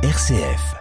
[0.00, 0.76] RCF.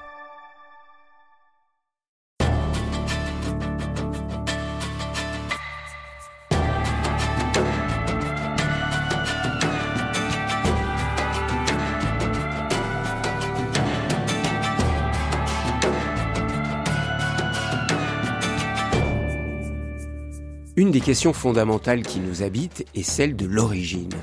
[20.76, 24.13] Une des questions fondamentales qui nous habitent est celle de l'origine.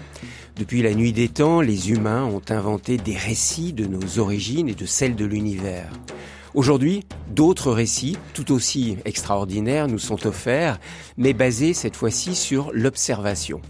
[0.56, 4.76] Depuis la nuit des temps, les humains ont inventé des récits de nos origines et
[4.76, 5.90] de celles de l'univers.
[6.54, 10.78] Aujourd'hui, d'autres récits, tout aussi extraordinaires, nous sont offerts,
[11.16, 13.60] mais basés cette fois-ci sur l'observation.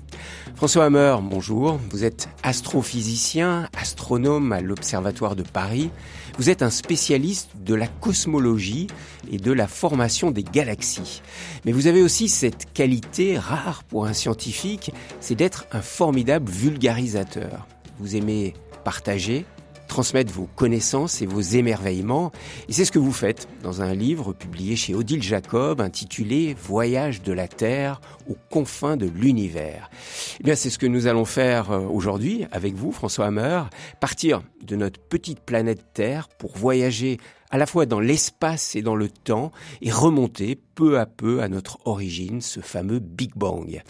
[0.56, 1.80] François Hammer, bonjour.
[1.90, 5.88] Vous êtes astrophysicien, astronome à l'Observatoire de Paris.
[6.36, 8.88] Vous êtes un spécialiste de la cosmologie
[9.30, 11.22] et de la formation des galaxies.
[11.64, 17.68] Mais vous avez aussi cette qualité rare pour un scientifique, c'est d'être un formidable vulgarisateur.
[18.00, 19.46] Vous aimez partager,
[19.94, 22.32] transmettre vos connaissances et vos émerveillements.
[22.68, 27.22] Et c'est ce que vous faites dans un livre publié chez Odile Jacob intitulé Voyage
[27.22, 29.88] de la Terre aux confins de l'univers.
[30.40, 33.62] Eh bien, c'est ce que nous allons faire euh, aujourd'hui avec vous, François Hammer,
[34.00, 37.18] partir de notre petite planète Terre pour voyager
[37.52, 41.46] à la fois dans l'espace et dans le temps et remonter peu à peu à
[41.46, 43.80] notre origine, ce fameux Big Bang.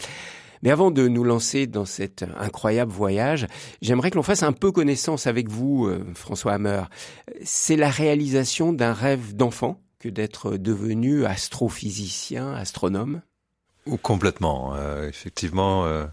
[0.65, 3.45] Mais avant de nous lancer dans cet incroyable voyage,
[3.83, 6.85] j'aimerais que l'on fasse un peu connaissance avec vous, euh, François Hammer.
[7.43, 13.21] C'est la réalisation d'un rêve d'enfant que d'être devenu astrophysicien, astronome?
[14.01, 14.73] Complètement.
[14.75, 16.07] Euh, effectivement, euh,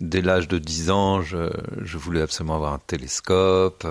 [0.00, 1.48] dès l'âge de 10 ans, je,
[1.96, 3.86] voulais absolument avoir un télescope,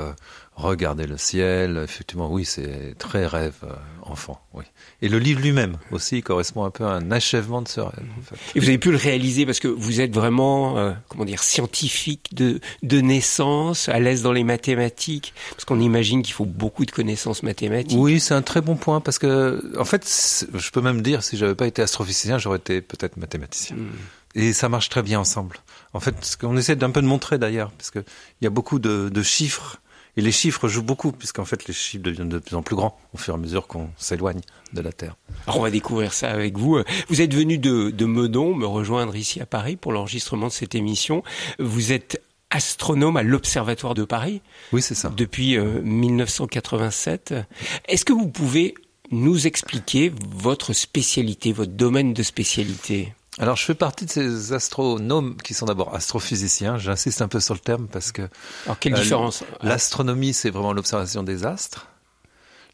[0.57, 1.79] regarder le ciel.
[1.83, 4.41] Effectivement, oui, c'est très rêve euh, enfant.
[4.53, 4.63] Oui.
[5.01, 8.05] Et le livre lui-même aussi correspond un peu à un achèvement de ce rêve.
[8.17, 8.35] En fait.
[8.55, 12.33] Et vous avez pu le réaliser parce que vous êtes vraiment, euh, comment dire, scientifique
[12.33, 16.91] de, de naissance, à l'aise dans les mathématiques, parce qu'on imagine qu'il faut beaucoup de
[16.91, 17.97] connaissances mathématiques.
[17.97, 20.05] Oui, c'est un très bon point parce que, en fait,
[20.53, 23.75] je peux même dire, si j'avais pas été astrophysicien, j'aurais été peut-être mathématicien.
[23.75, 23.91] Mm.
[24.35, 25.57] Et ça marche très bien ensemble.
[25.93, 28.03] En fait, ce qu'on essaie d'un peu de montrer d'ailleurs, parce qu'il
[28.41, 29.79] y a beaucoup de, de chiffres
[30.17, 32.99] et les chiffres jouent beaucoup, puisqu'en fait, les chiffres deviennent de plus en plus grands
[33.13, 34.41] au fur et à mesure qu'on s'éloigne
[34.73, 35.15] de la Terre.
[35.45, 36.81] Alors, on va découvrir ça avec vous.
[37.07, 40.75] Vous êtes venu de, de Meudon, me rejoindre ici à Paris pour l'enregistrement de cette
[40.75, 41.23] émission.
[41.59, 44.41] Vous êtes astronome à l'Observatoire de Paris.
[44.71, 45.09] Oui, c'est ça.
[45.15, 47.35] Depuis euh, 1987.
[47.87, 48.73] Est-ce que vous pouvez
[49.11, 53.13] nous expliquer votre spécialité, votre domaine de spécialité?
[53.39, 56.77] Alors, je fais partie de ces astronomes qui sont d'abord astrophysiciens.
[56.77, 58.23] J'insiste un peu sur le terme parce que.
[58.65, 61.87] Alors, quelle euh, différence L'astronomie, c'est vraiment l'observation des astres.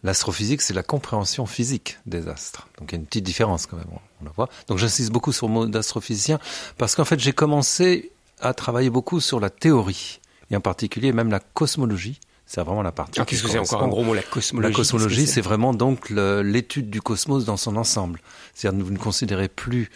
[0.04, 2.68] L'astrophysique, c'est la compréhension physique des astres.
[2.80, 3.88] Donc, il y a une petite différence quand même,
[4.22, 4.50] on la voit.
[4.68, 6.40] Donc, j'insiste beaucoup sur le mot d'astrophysicien
[6.78, 10.20] parce qu'en fait, j'ai commencé à travailler beaucoup sur la théorie
[10.50, 12.20] et en particulier même la cosmologie.
[12.46, 13.20] C'est vraiment la partie.
[13.20, 16.10] Alors, qu'est-ce que c'est encore un gros mot, la cosmologie La cosmologie, c'est vraiment donc
[16.10, 18.20] l'étude du cosmos dans son ensemble.
[18.54, 19.90] C'est-à-dire, vous ne considérez plus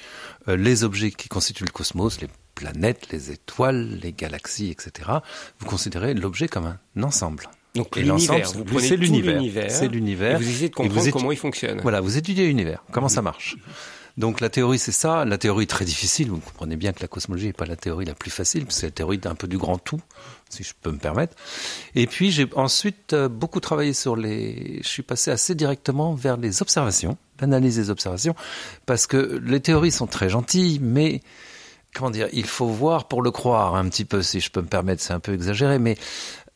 [0.48, 5.10] euh, les objets qui constituent le cosmos, les planètes, les étoiles, les galaxies, etc.
[5.60, 7.50] Vous considérez l'objet comme un ensemble.
[7.76, 10.40] Donc l'univers, vous prenez c'est l'univers, c'est l'univers.
[10.40, 11.80] Vous essayez de comprendre vous comment il fonctionne.
[11.82, 13.58] Voilà, vous étudiez l'univers, comment ça marche?
[14.18, 15.26] Donc la théorie, c'est ça.
[15.26, 16.30] La théorie est très difficile.
[16.30, 18.92] Vous comprenez bien que la cosmologie n'est pas la théorie la plus facile, c'est la
[18.92, 20.02] théorie d'un peu du grand tout,
[20.50, 21.36] si je peux me permettre.
[21.96, 24.80] Et puis j'ai ensuite euh, beaucoup travaillé sur les.
[24.84, 28.36] Je suis passé assez directement vers les observations, l'analyse des observations,
[28.86, 31.22] parce que les théories sont très gentilles, mais
[31.94, 34.68] comment dire, il faut voir pour le croire un petit peu, si je peux me
[34.68, 35.02] permettre.
[35.02, 35.98] C'est un peu exagéré, mais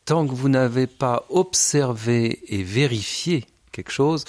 [0.04, 4.24] tant que vous n'avez pas observé et vérifié quelque chose,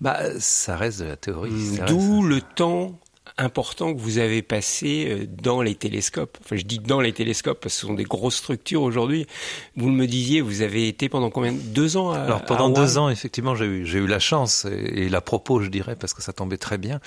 [0.00, 1.78] bah, ça reste de la théorie.
[1.86, 2.98] D'où le temps
[3.38, 6.38] important que vous avez passé dans les télescopes.
[6.44, 9.26] Enfin, je dis dans les télescopes parce que ce sont des grosses structures aujourd'hui.
[9.76, 13.08] Vous me disiez, vous avez été pendant combien Deux ans à, Alors pendant deux ans,
[13.08, 16.22] effectivement, j'ai eu, j'ai eu la chance et, et la propos, je dirais, parce que
[16.22, 17.00] ça tombait très bien.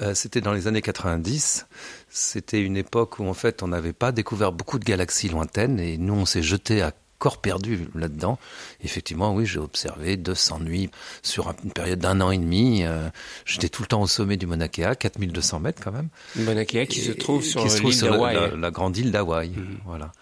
[0.00, 1.66] Euh, c'était dans les années 90.
[2.08, 5.98] C'était une époque où en fait on n'avait pas découvert beaucoup de galaxies lointaines et
[5.98, 8.38] nous on s'est jeté à corps perdu là-dedans.
[8.82, 10.90] Effectivement, oui, j'ai observé 200 nuits
[11.22, 12.84] sur une période d'un an et demi.
[12.84, 13.08] Euh,
[13.44, 16.08] J'étais tout le temps au sommet du Mauna Kea, 4200 mètres quand même.
[16.36, 17.64] Mauna Kea qui se trouve sur.
[17.64, 19.78] La, la, la, grande île d'Hawaï, mmh.
[19.84, 20.12] voilà.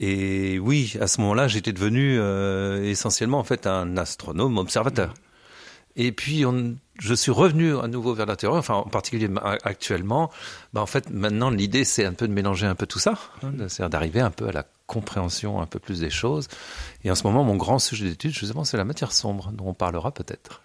[0.00, 5.14] Et oui, à ce moment-là, j'étais devenu euh, essentiellement en fait un astronome observateur.
[5.96, 6.44] Et puis,
[6.98, 9.28] je suis revenu à nouveau vers théorie, enfin en particulier
[9.62, 10.30] actuellement.
[10.72, 13.52] Ben, en fait, maintenant, l'idée, c'est un peu de mélanger un peu tout ça, hein,
[13.68, 16.48] c'est-à-dire d'arriver un peu à la compréhension un peu plus des choses.
[17.04, 19.74] Et en ce moment, mon grand sujet d'étude, justement, c'est la matière sombre, dont on
[19.74, 20.62] parlera peut-être.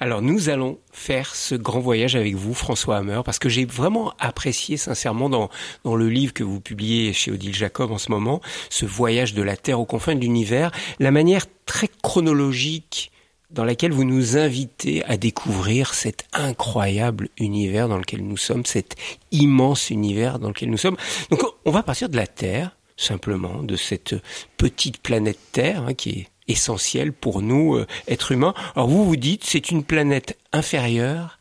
[0.00, 4.14] Alors nous allons faire ce grand voyage avec vous, François Hammer, parce que j'ai vraiment
[4.18, 8.84] apprécié sincèrement dans le livre que vous publiez chez Odile Jacob en ce moment, ce
[8.84, 13.11] voyage de la Terre aux confins de l'univers, la manière très chronologique
[13.52, 18.96] dans laquelle vous nous invitez à découvrir cet incroyable univers dans lequel nous sommes, cet
[19.30, 20.96] immense univers dans lequel nous sommes.
[21.30, 24.14] Donc on va partir de la Terre, simplement, de cette
[24.56, 28.54] petite planète Terre hein, qui est essentielle pour nous, euh, êtres humains.
[28.74, 31.38] Alors vous vous dites, c'est une planète inférieure,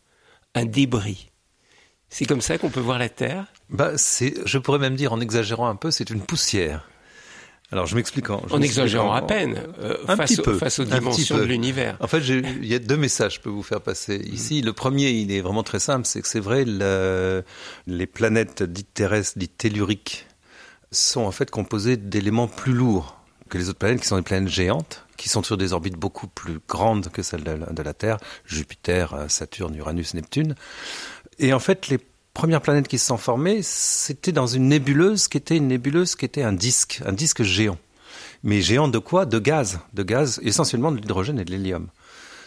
[0.54, 1.30] un débris.
[2.10, 3.46] C'est comme ça qu'on peut voir la Terre?
[3.70, 6.91] Bah, Je pourrais même dire, en exagérant un peu, c'est une poussière.
[7.72, 11.44] Alors je m'explique en, en exagérant à peine euh, face, peu, face, aux dimensions de
[11.44, 11.96] l'univers.
[12.02, 14.62] En fait, il y a deux messages que je peux vous faire passer ici.
[14.62, 17.44] Le premier, il est vraiment très simple, c'est que c'est vrai, le,
[17.88, 20.28] les planètes dites terrestres, dites telluriques,
[20.92, 24.50] sont en fait composées d'éléments plus lourds que les autres planètes, qui sont des planètes
[24.50, 28.18] géantes, qui sont sur des orbites beaucoup plus grandes que celles de, de la Terre,
[28.46, 30.56] Jupiter, Saturne, Uranus, Neptune.
[31.40, 32.00] Et en fait, les
[32.34, 36.26] premières planètes qui se sont formées, c'était dans une nébuleuse qui était une nébuleuse qui
[36.26, 37.78] était un disque, un disque géant.
[38.44, 39.26] Mais géant de quoi?
[39.26, 41.88] De gaz, de gaz, essentiellement de l'hydrogène et de l'hélium.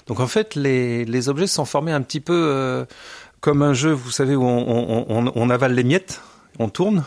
[0.06, 2.84] Donc en fait, les, les, objets se sont formés un petit peu euh,
[3.40, 6.20] comme un jeu, vous savez, où on, on, avale les miettes,
[6.58, 7.04] on tourne.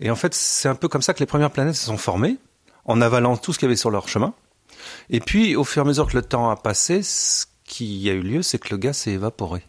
[0.00, 2.36] Et en fait, c'est un peu comme ça que les premières planètes se sont formées,
[2.84, 4.34] en avalant tout ce qu'il y avait sur leur chemin.
[5.08, 8.12] Et puis, au fur et à mesure que le temps a passé, ce qui a
[8.12, 9.64] eu lieu, c'est que le gaz s'est évaporé.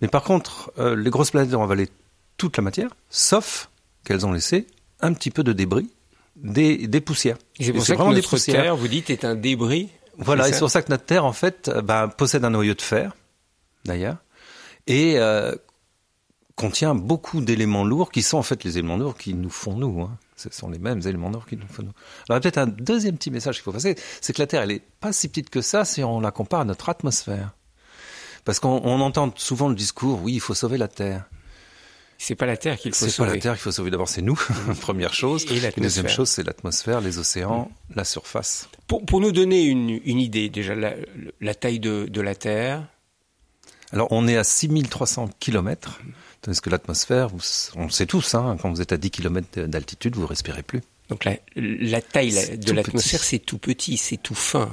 [0.00, 1.88] Mais par contre, euh, les grosses planètes ont avalé
[2.36, 3.70] toute la matière, sauf
[4.04, 4.66] qu'elles ont laissé
[5.00, 5.90] un petit peu de débris,
[6.36, 7.36] des, des poussières.
[7.60, 10.70] c'est pour ça que notre Terre, vous dites, est un débris Voilà, et c'est pour
[10.70, 13.14] ça que notre Terre, en fait, euh, bah, possède un noyau de fer,
[13.84, 14.16] d'ailleurs,
[14.86, 15.54] et euh,
[16.56, 20.02] contient beaucoup d'éléments lourds qui sont en fait les éléments lourds qui nous font nous.
[20.02, 20.18] Hein.
[20.36, 21.92] Ce sont les mêmes éléments lourds qui nous font nous.
[22.28, 24.82] Alors peut-être un deuxième petit message qu'il faut passer, c'est que la Terre, elle est
[25.00, 27.54] pas si petite que ça si on la compare à notre atmosphère.
[28.44, 31.24] Parce qu'on entend souvent le discours, oui, il faut sauver la Terre.
[32.18, 33.10] C'est pas la Terre qu'il faut sauver.
[33.10, 33.90] C'est pas la Terre qu'il faut sauver.
[33.90, 34.40] D'abord, c'est nous,
[34.80, 35.44] première chose.
[35.50, 38.68] Et, la deuxième chose, c'est l'atmosphère, les océans, la surface.
[38.86, 40.94] Pour, pour, nous donner une, une idée, déjà, la,
[41.40, 42.86] la taille de, de, la Terre.
[43.92, 46.00] Alors, on est à 6300 kilomètres.
[46.42, 47.30] Tandis que l'atmosphère,
[47.76, 50.80] on le sait tous, hein, quand vous êtes à 10 km d'altitude, vous respirez plus.
[51.12, 54.70] Donc la, la taille de l'atmosphère, c'est tout petit, c'est tout fin.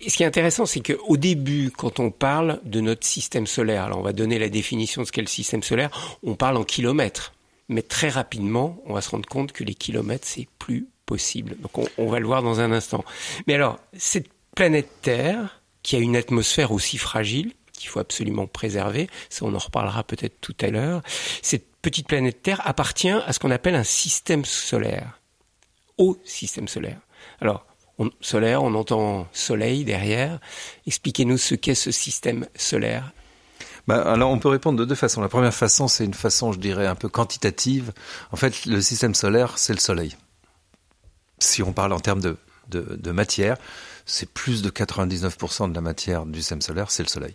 [0.00, 3.82] Et ce qui est intéressant, c'est qu'au début, quand on parle de notre système solaire,
[3.82, 5.90] alors on va donner la définition de ce qu'est le système solaire,
[6.22, 7.32] on parle en kilomètres.
[7.68, 11.56] Mais très rapidement, on va se rendre compte que les kilomètres, c'est plus possible.
[11.60, 13.04] Donc on, on va le voir dans un instant.
[13.48, 19.08] Mais alors, cette planète Terre, qui a une atmosphère aussi fragile, qu'il faut absolument préserver,
[19.30, 21.02] ça on en reparlera peut-être tout à l'heure,
[21.42, 25.18] cette petite planète Terre appartient à ce qu'on appelle un système solaire
[25.98, 27.00] au système solaire.
[27.40, 27.66] Alors,
[27.98, 30.40] on, solaire, on entend soleil derrière.
[30.86, 33.12] Expliquez-nous ce qu'est ce système solaire.
[33.88, 35.20] Bah, alors on peut répondre de deux façons.
[35.20, 37.92] La première façon, c'est une façon, je dirais, un peu quantitative.
[38.30, 40.16] En fait, le système solaire, c'est le Soleil.
[41.38, 42.36] Si on parle en termes de,
[42.68, 43.56] de, de matière,
[44.06, 47.34] c'est plus de 99% de la matière du système solaire, c'est le Soleil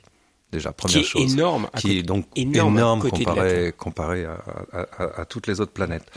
[0.51, 4.37] déjà première qui est énorme, qui est donc énorme, comparé, comparé à,
[4.71, 6.09] à, à, toutes les autres planètes.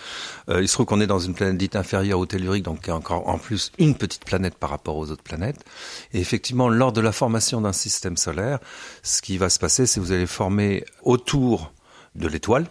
[0.49, 2.91] Euh, il se trouve qu'on est dans une planète dite inférieure au tellurique, donc qui
[2.91, 5.65] est encore en plus une petite planète par rapport aux autres planètes.
[6.13, 8.61] Et effectivement, lors de la formation d'un système solaire,
[9.03, 11.73] ce qui va se passer, c'est que vous allez former autour
[12.15, 12.67] de l'étoile,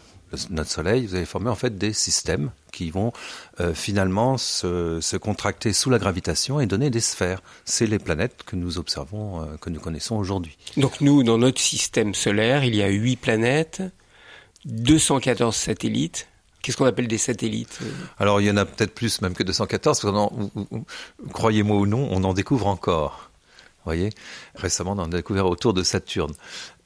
[0.50, 3.12] notre Soleil, vous allez former en fait des systèmes qui vont
[3.60, 7.42] euh, finalement se, se, contracter sous la gravitation et donner des sphères.
[7.66, 10.58] C'est les planètes que nous observons, euh, que nous connaissons aujourd'hui.
[10.78, 13.82] Donc nous, dans notre système solaire, il y a huit planètes,
[14.66, 16.28] 214 satellites.
[16.62, 17.80] Qu'est-ce qu'on appelle des satellites
[18.18, 20.06] Alors il y en a peut-être plus même que 214,
[21.32, 23.29] croyez-moi ou non, on en découvre encore
[23.86, 24.10] voyez
[24.56, 26.34] Récemment, on a découvert autour de Saturne.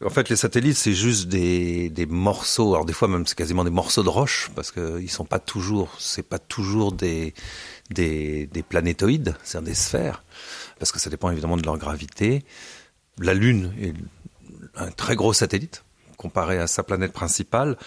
[0.04, 2.74] En fait, les satellites, c'est juste des, des morceaux.
[2.74, 5.96] Alors des fois, même c'est quasiment des morceaux de roche parce qu'ils sont pas toujours,
[6.00, 7.34] c'est pas toujours des
[7.90, 10.24] des, des planétoïdes, c'est-à-dire des sphères,
[10.80, 12.44] parce que ça dépend évidemment de leur gravité.
[13.20, 13.94] La Lune est
[14.76, 15.84] un très gros satellite
[16.18, 17.78] comparé à sa planète principale.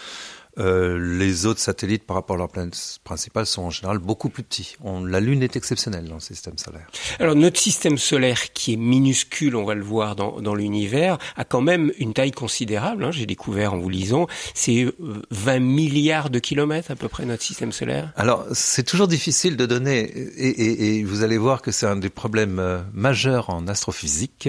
[0.58, 4.42] Euh, les autres satellites par rapport à leur planète principale sont en général beaucoup plus
[4.42, 4.76] petits.
[4.82, 6.86] On, la Lune est exceptionnelle dans le système solaire.
[7.18, 11.44] Alors notre système solaire qui est minuscule, on va le voir dans, dans l'univers, a
[11.44, 13.04] quand même une taille considérable.
[13.04, 14.86] Hein, J'ai découvert en vous lisant, c'est
[15.30, 18.12] 20 euh, milliards de kilomètres à peu près notre système solaire.
[18.16, 21.96] Alors c'est toujours difficile de donner, et, et, et vous allez voir que c'est un
[21.96, 24.48] des problèmes euh, majeurs en astrophysique,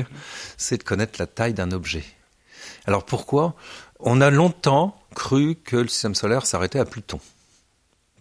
[0.55, 2.03] c'est de connaître la taille d'un objet.
[2.85, 3.55] Alors pourquoi?
[3.99, 7.19] On a longtemps cru que le système solaire s'arrêtait à Pluton.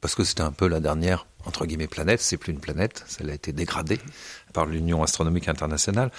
[0.01, 3.31] Parce que c'était un peu la dernière entre guillemets planète, c'est plus une planète, elle
[3.31, 4.01] a été dégradée
[4.53, 6.11] par l'Union astronomique internationale.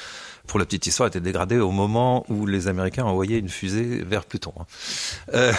[0.46, 3.50] Pour la petite histoire, elle a été dégradée au moment où les Américains envoyaient une
[3.50, 4.53] fusée vers Pluton.
[4.57, 4.65] Hein.
[5.34, 5.53] Euh,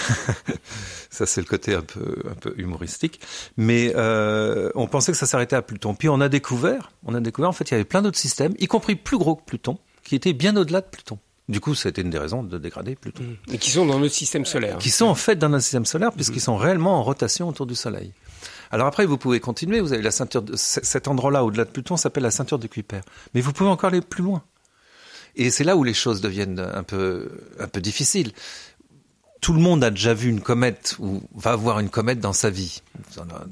[1.10, 3.20] ça, c'est le côté un peu, un peu humoristique.
[3.58, 5.94] Mais euh, on pensait que ça s'arrêtait à Pluton.
[5.94, 8.54] Puis on a découvert, on a découvert en fait, il y avait plein d'autres systèmes,
[8.58, 11.18] y compris plus gros que Pluton, qui étaient bien au-delà de Pluton.
[11.48, 13.24] Du coup, c'était une des raisons de dégrader Pluton.
[13.50, 14.76] Et qui sont dans notre système solaire.
[14.78, 17.74] Qui sont en fait dans notre système solaire, puisqu'ils sont réellement en rotation autour du
[17.74, 18.12] Soleil.
[18.70, 19.80] Alors après, vous pouvez continuer.
[19.80, 20.42] Vous avez la ceinture.
[20.42, 23.00] De, cet endroit-là, au-delà de Pluton, s'appelle la ceinture de Kuiper.
[23.34, 24.42] Mais vous pouvez encore aller plus loin.
[25.36, 28.32] Et c'est là où les choses deviennent un peu, un peu difficiles.
[29.40, 32.50] Tout le monde a déjà vu une comète ou va voir une comète dans sa
[32.50, 32.82] vie.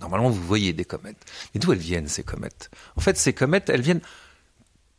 [0.00, 1.24] Normalement, vous voyez des comètes.
[1.54, 2.70] Mais d'où elles viennent ces comètes?
[2.96, 4.02] En fait, ces comètes, elles viennent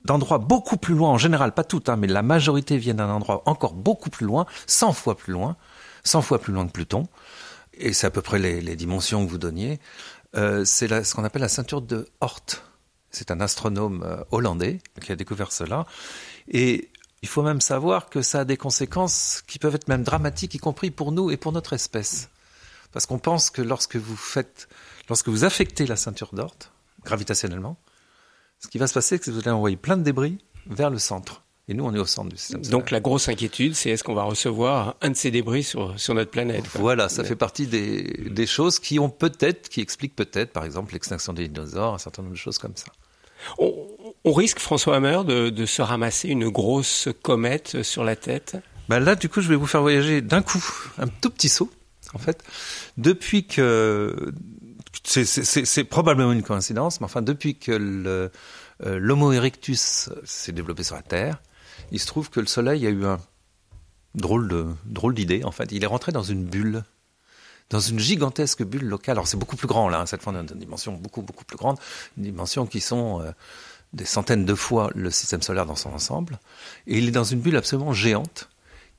[0.06, 3.44] d'endroits beaucoup plus loin, en général, pas toutes, hein, mais la majorité viennent d'un endroit
[3.46, 5.58] encore beaucoup plus loin, 100 fois plus loin,
[6.04, 7.08] 100 fois plus loin que Pluton,
[7.74, 9.80] et c'est à peu près les, dimensions que vous donniez,
[10.36, 12.64] euh, c'est ce qu'on appelle la ceinture de Hort.
[13.12, 15.86] C'est un astronome euh, hollandais qui a découvert cela,
[16.50, 16.90] et
[17.22, 20.60] il faut même savoir que ça a des conséquences qui peuvent être même dramatiques, y
[20.60, 22.30] compris pour nous et pour notre espèce.
[22.92, 24.70] Parce qu'on pense que lorsque vous faites,
[25.10, 26.58] lorsque vous affectez la ceinture d'Hort,
[27.04, 27.78] gravitationnellement,
[28.60, 30.38] ce qui va se passer, c'est que vous allez envoyer plein de débris
[30.68, 31.44] vers le centre.
[31.70, 32.80] Et nous, on est au centre du système solaire.
[32.80, 36.14] Donc la grosse inquiétude, c'est est-ce qu'on va recevoir un de ces débris sur, sur
[36.14, 40.54] notre planète Voilà, ça fait partie des, des choses qui ont peut-être, qui expliquent peut-être,
[40.54, 42.86] par exemple, l'extinction des dinosaures, un certain nombre de choses comme ça.
[43.60, 43.88] On,
[44.24, 48.58] on risque, François Hammer, de, de, se ramasser une grosse comète sur la tête?
[48.88, 50.64] Ben Là, du coup, je vais vous faire voyager d'un coup,
[50.98, 51.70] un tout petit saut,
[52.14, 52.44] en fait.
[52.96, 54.34] Depuis que
[55.04, 58.30] c'est probablement une coïncidence, mais enfin, depuis que euh,
[58.82, 61.42] l'Homo erectus s'est développé sur la Terre,
[61.92, 63.20] il se trouve que le Soleil a eu un
[64.16, 65.44] drôle de drôle d'idée.
[65.44, 66.84] En fait, il est rentré dans une bulle,
[67.70, 69.14] dans une gigantesque bulle locale.
[69.14, 70.02] Alors c'est beaucoup plus grand là.
[70.02, 71.78] Hein, cette fois, on une dimension beaucoup beaucoup plus grande,
[72.18, 73.32] une dimension qui sont euh,
[73.94, 76.40] des centaines de fois le système solaire dans son ensemble.
[76.88, 78.50] Et il est dans une bulle absolument géante,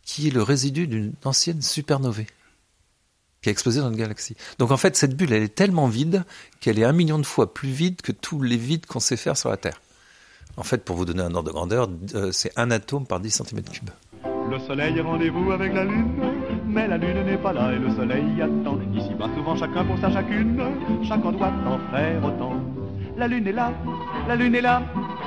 [0.03, 2.27] qui est le résidu d'une ancienne supernovae
[3.43, 4.37] qui a explosé dans une galaxie.
[4.59, 6.25] Donc en fait, cette bulle, elle est tellement vide
[6.61, 9.37] qu'elle est un million de fois plus vide que tous les vides qu'on sait faire
[9.37, 9.81] sur la Terre.
[10.57, 13.43] En fait, pour vous donner un ordre de grandeur, euh, c'est un atome par 10
[13.43, 13.83] cm3.
[14.51, 16.09] Le soleil rendez-vous avec la lune,
[16.67, 18.79] mais la lune n'est pas là et le soleil attend.
[18.95, 20.59] Ici bas souvent chacun pour sa chacune,
[21.07, 22.55] chacun doit en faire autant.
[23.17, 23.73] La lune est là,
[24.27, 24.83] la lune est là,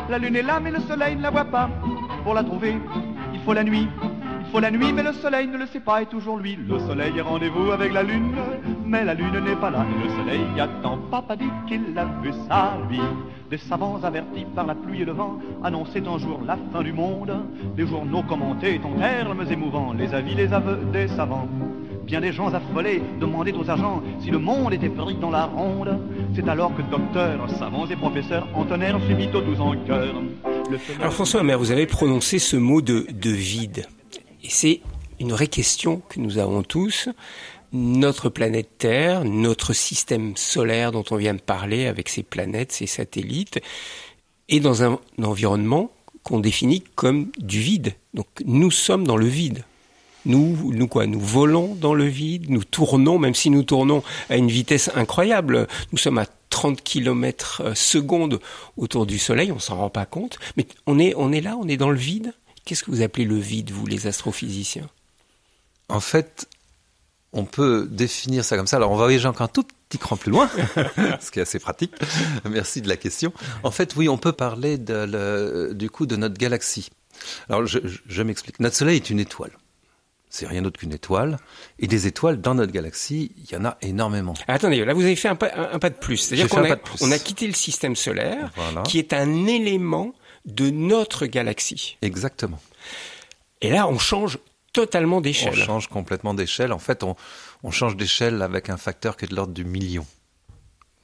[0.09, 1.69] la lune est là, mais le soleil ne la voit pas.
[2.23, 2.75] Pour la trouver,
[3.33, 3.87] il faut la nuit,
[4.51, 6.57] faut la nuit, mais le soleil ne le sait pas, et toujours lui.
[6.67, 8.35] Le soleil est rendez-vous avec la lune,
[8.85, 10.99] mais la lune n'est pas là, et le soleil attend.
[11.09, 12.99] Papa dit qu'il a vu sa vie.
[13.49, 16.91] Des savants avertis par la pluie et le vent annonçaient un jour la fin du
[16.93, 17.31] monde.
[17.77, 21.47] Les journaux commentaient en termes émouvants les avis, les aveux des savants.
[22.05, 25.97] Bien des gens affolés demandaient aux agents si le monde était pris dans la ronde.
[26.33, 30.13] C'est alors que docteurs, savants et professeurs entonnèrent subito tous en cœur.
[30.99, 33.85] Alors François Mère, vous avez prononcé ce mot de, de vide.
[34.43, 34.81] Et c'est
[35.19, 37.09] une vraie question que nous avons tous.
[37.73, 42.87] Notre planète Terre, notre système solaire dont on vient de parler avec ses planètes, ses
[42.87, 43.59] satellites,
[44.49, 45.91] est dans un environnement
[46.23, 47.93] qu'on définit comme du vide.
[48.13, 49.63] Donc nous sommes dans le vide.
[50.25, 54.37] Nous, nous quoi Nous volons dans le vide, nous tournons, même si nous tournons à
[54.37, 55.67] une vitesse incroyable.
[55.91, 58.39] Nous sommes à 30 km euh, secondes
[58.77, 60.37] autour du Soleil, on s'en rend pas compte.
[60.57, 62.33] Mais on est, on est là, on est dans le vide.
[62.71, 64.89] Qu'est-ce que vous appelez le vide, vous, les astrophysiciens?
[65.89, 66.47] En fait,
[67.33, 68.77] on peut définir ça comme ça.
[68.77, 70.49] Alors, on va voyager encore un tout petit cran plus loin,
[71.19, 71.93] ce qui est assez pratique.
[72.49, 73.33] Merci de la question.
[73.63, 76.91] En fait, oui, on peut parler du coup de notre galaxie.
[77.49, 78.61] Alors, je, m'explique.
[78.61, 79.51] Notre Soleil est une étoile.
[80.29, 81.39] C'est rien d'autre qu'une étoile.
[81.77, 84.33] Et des étoiles dans notre galaxie, il y en a énormément.
[84.47, 86.15] Attendez, là vous avez fait un pas, de plus.
[86.15, 88.49] C'est-à-dire qu'on a, on a quitté le système solaire,
[88.85, 90.13] qui est un élément
[90.45, 91.97] de notre galaxie.
[92.01, 92.59] Exactement.
[93.61, 94.39] Et là, on change
[94.73, 95.53] totalement d'échelle.
[95.53, 96.71] On change complètement d'échelle.
[96.73, 97.15] En fait, on,
[97.71, 100.05] change d'échelle avec un facteur qui est de l'ordre du million.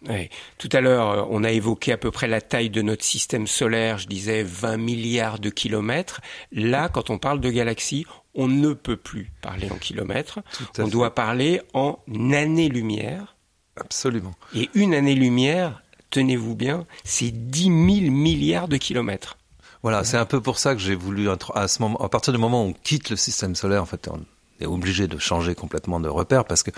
[0.07, 0.29] Oui.
[0.57, 3.47] Tout à l'heure, euh, on a évoqué à peu près la taille de notre système
[3.47, 6.21] solaire, je disais 20 milliards de kilomètres.
[6.51, 10.39] Là, quand on parle de galaxie, on ne peut plus parler en kilomètres.
[10.77, 13.35] On doit parler en années-lumière.
[13.75, 14.35] Absolument.
[14.55, 17.75] Et une année-lumière, tenez-vous bien, c'est 10 000
[18.11, 19.37] milliards de kilomètres.
[19.83, 22.39] Voilà, c'est un peu pour ça que j'ai voulu, à, ce moment, à partir du
[22.39, 24.21] moment où on quitte le système solaire, en fait, on
[24.59, 26.71] est obligé de changer complètement de repère parce que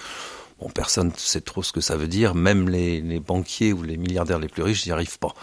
[0.59, 3.95] bon, personne ne sait trop ce que ça veut dire, même les, banquiers ou les
[3.95, 5.33] milliardaires les plus riches n'y arrivent pas.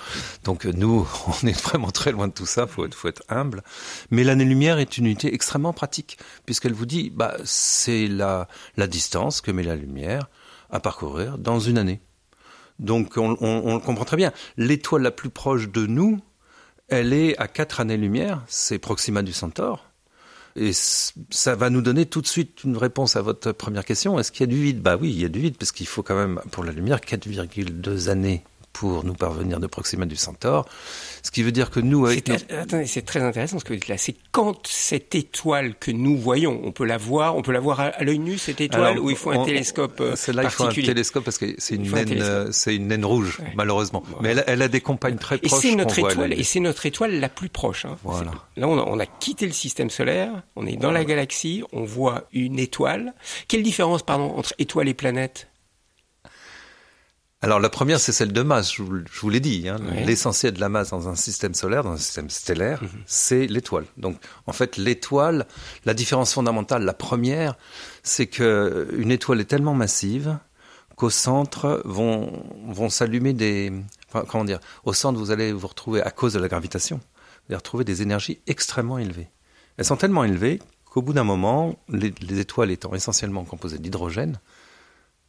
[0.45, 1.09] Donc nous,
[1.43, 3.62] on est vraiment très loin de tout ça, faut être, faut être humble.
[4.11, 8.47] Mais l'année-lumière est une unité extrêmement pratique, puisqu'elle vous dit, bah, c'est la
[8.87, 10.28] distance que met la lumière
[10.71, 12.00] à parcourir dans une année.
[12.78, 14.33] Donc on, le comprend très bien.
[14.56, 16.21] L'étoile la plus proche de nous,
[16.88, 19.85] elle est à 4 années-lumière, c'est Proxima du Centaure.
[20.59, 24.18] Et ça va nous donner tout de suite une réponse à votre première question.
[24.18, 24.80] Est-ce qu'il y a du vide?
[24.80, 27.00] Bah oui, il y a du vide, parce qu'il faut quand même, pour la lumière,
[27.00, 28.42] 4,2 années
[28.78, 30.68] pour nous parvenir de Proxima du Centaure.
[31.23, 33.88] Ce qui veut dire que nous, avec Attendez, c'est très intéressant ce que vous dites
[33.88, 33.97] là.
[33.97, 37.80] C'est quand cette étoile que nous voyons, on peut la voir, on peut la voir
[37.80, 40.64] à, l'œil nu cette étoile, ou il faut un télescope euh, C'est là il faut
[40.64, 44.02] un télescope parce que c'est une naine, euh, une naine rouge malheureusement.
[44.21, 45.64] Mais elle, a des compagnes très proches.
[45.64, 47.87] Et c'est notre étoile, et c'est notre étoile la plus proche.
[47.87, 47.97] Hein.
[48.04, 48.33] Voilà.
[48.56, 51.85] Là, on a, on a, quitté le système solaire, on est dans la galaxie, on
[51.85, 53.14] voit une étoile.
[53.49, 55.49] Quelle différence, pardon, entre étoile et planète?
[57.47, 59.69] Alors la première, c'est celle de masse, je vous, l'ai dit.
[59.69, 59.76] Hein.
[60.05, 62.88] L'essentiel de la masse dans un système solaire, dans un système stellaire, mhm.
[63.07, 63.85] c'est l'étoile.
[63.99, 64.17] Donc
[64.49, 65.47] en fait, l'étoile,
[65.85, 67.57] la différence fondamentale, la première,
[68.03, 70.38] c'est que une étoile est tellement massive
[70.97, 73.73] qu'au centre vont, vont s'allumer des...
[74.09, 77.50] Enfin, comment dire Au centre, vous allez vous retrouver, à cause de la gravitation, vous
[77.50, 79.29] allez retrouver des énergies extrêmement élevées.
[79.76, 84.41] Elles sont tellement élevées qu'au bout d'un moment, les étoiles étant essentiellement composées d'hydrogène,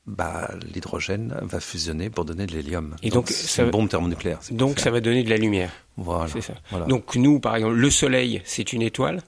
[0.08, 2.96] bah, l'hydrogène va fusionner pour donner de l'hélium.
[3.04, 4.40] Et donc, c'est une bombe thermonucléaire.
[4.52, 5.72] Donc, ça va donner de la lumière.
[5.98, 6.32] Voilà.
[6.42, 6.54] Ça.
[6.88, 9.22] Donc, nous, par exemple, le Soleil, c'est une étoile.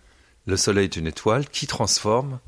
[0.46, 2.40] Le Soleil est une étoile qui transforme.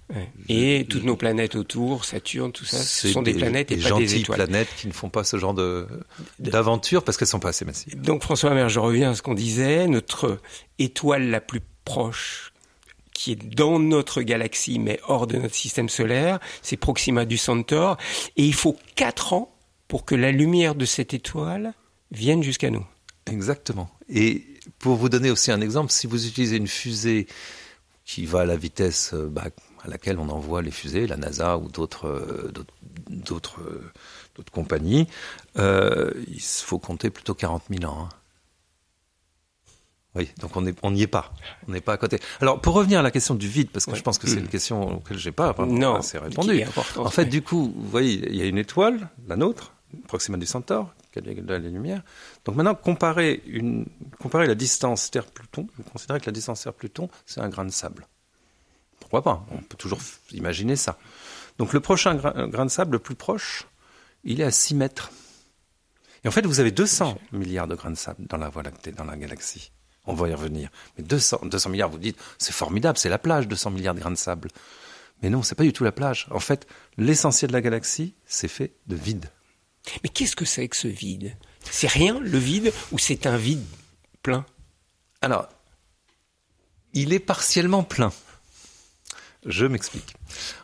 [0.49, 4.15] Et toutes nos planètes autour, Saturne, tout ça, ce sont des, planètes et pas des
[4.15, 4.37] étoiles.
[4.37, 5.87] planètes qui ne font pas ce genre de
[6.39, 7.99] d'aventure parce qu'elles sont pas assez massives.
[8.01, 9.87] Donc François Mer, je reviens à ce qu'on disait.
[9.87, 10.39] Notre
[10.79, 12.50] étoile la plus proche
[13.21, 17.97] qui est dans notre galaxie mais hors de notre système solaire, c'est Proxima du Centaure,
[18.35, 19.53] et il faut quatre ans
[19.87, 21.73] pour que la lumière de cette étoile
[22.09, 22.83] vienne jusqu'à nous.
[23.27, 23.91] Exactement.
[24.09, 24.43] Et
[24.79, 27.27] pour vous donner aussi un exemple, si vous utilisez une fusée
[28.05, 29.49] qui va à la vitesse euh, bah,
[29.83, 33.91] à laquelle on envoie les fusées, la NASA ou d'autres euh, euh,
[34.35, 35.07] d'autres compagnies,
[35.57, 38.05] il faut compter plutôt 40 000 ans.
[38.05, 38.09] Hein.
[40.13, 41.33] Oui, donc on n'y est pas.
[41.67, 42.19] On n'est pas à côté.
[42.41, 44.49] Alors, pour revenir à la question du vide, parce que je pense que c'est une
[44.49, 46.63] question auquel j'ai pas non, assez répondu.
[46.97, 49.73] en fait, du coup, vous voyez, il y a une étoile, la nôtre,
[50.07, 52.01] Proxima du Centaure, qui a de la lumière.
[52.45, 53.85] Donc maintenant, comparer, une,
[54.19, 58.07] comparer la distance Terre-Pluton, vous considérez que la distance Terre-Pluton, c'est un grain de sable.
[58.99, 59.45] Pourquoi pas?
[59.51, 59.99] On peut toujours
[60.31, 60.97] imaginer ça.
[61.57, 63.67] Donc le prochain grain, grain de sable, le plus proche,
[64.23, 65.11] il est à 6 mètres.
[66.23, 68.91] Et en fait, vous avez 200 milliards de grains de sable dans la Voie lactée,
[68.91, 69.71] dans la galaxie.
[70.05, 70.69] On va y revenir.
[70.97, 74.11] Mais 200, 200 milliards, vous dites, c'est formidable, c'est la plage, 200 milliards de grains
[74.11, 74.49] de sable.
[75.21, 76.27] Mais non, c'est pas du tout la plage.
[76.31, 79.29] En fait, l'essentiel de la galaxie, c'est fait de vide.
[80.03, 81.35] Mais qu'est-ce que c'est que ce vide?
[81.59, 83.63] C'est rien, le vide, ou c'est un vide
[84.23, 84.45] plein?
[85.21, 85.47] Alors,
[86.93, 88.11] il est partiellement plein.
[89.45, 90.15] Je m'explique.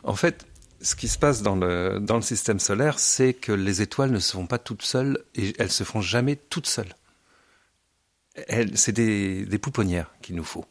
[0.04, 0.46] En fait,
[0.80, 4.20] ce qui se passe dans le, dans le système solaire, c'est que les étoiles ne
[4.20, 6.94] se font pas toutes seules et elles se font jamais toutes seules
[8.74, 10.64] c'est des, des pouponnières qu'il nous faut.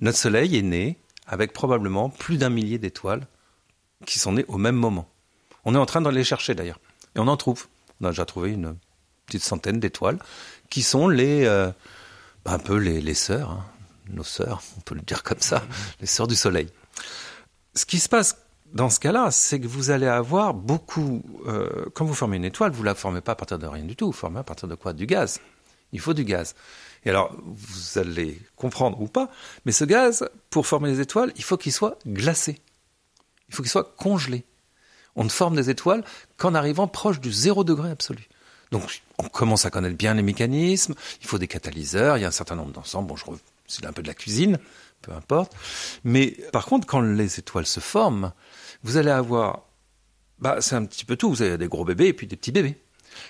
[0.00, 3.26] Notre Soleil est né avec probablement plus d'un millier d'étoiles
[4.06, 5.08] qui sont nées au même moment.
[5.64, 6.80] On est en train de les chercher d'ailleurs.
[7.16, 7.66] Et on en trouve.
[8.00, 8.76] On a déjà trouvé une
[9.26, 10.18] petite centaine d'étoiles
[10.68, 11.70] qui sont les, euh,
[12.44, 13.64] bah, un peu les, les sœurs, hein.
[14.10, 15.62] nos sœurs, on peut le dire comme ça,
[16.00, 16.68] les sœurs du Soleil.
[17.74, 18.36] Ce qui se passe
[18.72, 21.22] dans ce cas-là, c'est que vous allez avoir beaucoup.
[21.46, 23.94] Euh, quand vous formez une étoile, vous la formez pas à partir de rien du
[23.94, 24.06] tout.
[24.06, 24.92] Vous formez à partir de quoi?
[24.92, 25.40] Du gaz.
[25.92, 26.56] Il faut du gaz.
[27.04, 29.30] Et alors, vous allez comprendre ou pas,
[29.64, 32.60] mais ce gaz, pour former les étoiles, il faut qu'il soit glacé.
[33.48, 34.44] Il faut qu'il soit congelé.
[35.16, 36.04] On ne forme des étoiles
[36.36, 38.28] qu'en arrivant proche du zéro degré absolu.
[38.70, 40.94] Donc, on commence à connaître bien les mécanismes.
[41.20, 42.16] Il faut des catalyseurs.
[42.16, 43.08] Il y a un certain nombre d'ensembles.
[43.08, 43.24] Bon, je
[43.66, 44.58] c'est un peu de la cuisine,
[45.02, 45.54] peu importe.
[46.02, 48.32] Mais par contre, quand les étoiles se forment,
[48.82, 49.68] vous allez avoir,
[50.38, 51.30] bah, c'est un petit peu tout.
[51.30, 52.83] Vous avez des gros bébés et puis des petits bébés.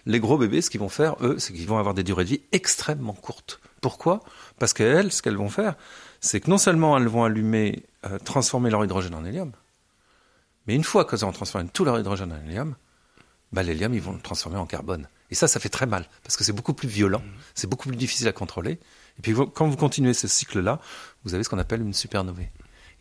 [0.07, 2.31] Les gros bébés, ce qu'ils vont faire, eux, c'est qu'ils vont avoir des durées de
[2.31, 3.61] vie extrêmement courtes.
[3.81, 4.21] Pourquoi?
[4.59, 5.75] Parce qu'elles, ce qu'elles vont faire,
[6.21, 9.53] c'est que non seulement elles vont allumer, euh, transformer leur hydrogène en hélium,
[10.67, 12.75] mais une fois qu'elles ont transformé tout leur hydrogène en hélium,
[13.53, 15.09] bah, l'hélium, ils vont le transformer en carbone.
[15.31, 17.41] Et ça, ça fait très mal, parce que c'est beaucoup plus violent, mmh.
[17.55, 18.79] c'est beaucoup plus difficile à contrôler.
[19.19, 20.81] Et puis, quand vous continuez ce cycle-là,
[21.25, 22.49] vous avez ce qu'on appelle une supernovae.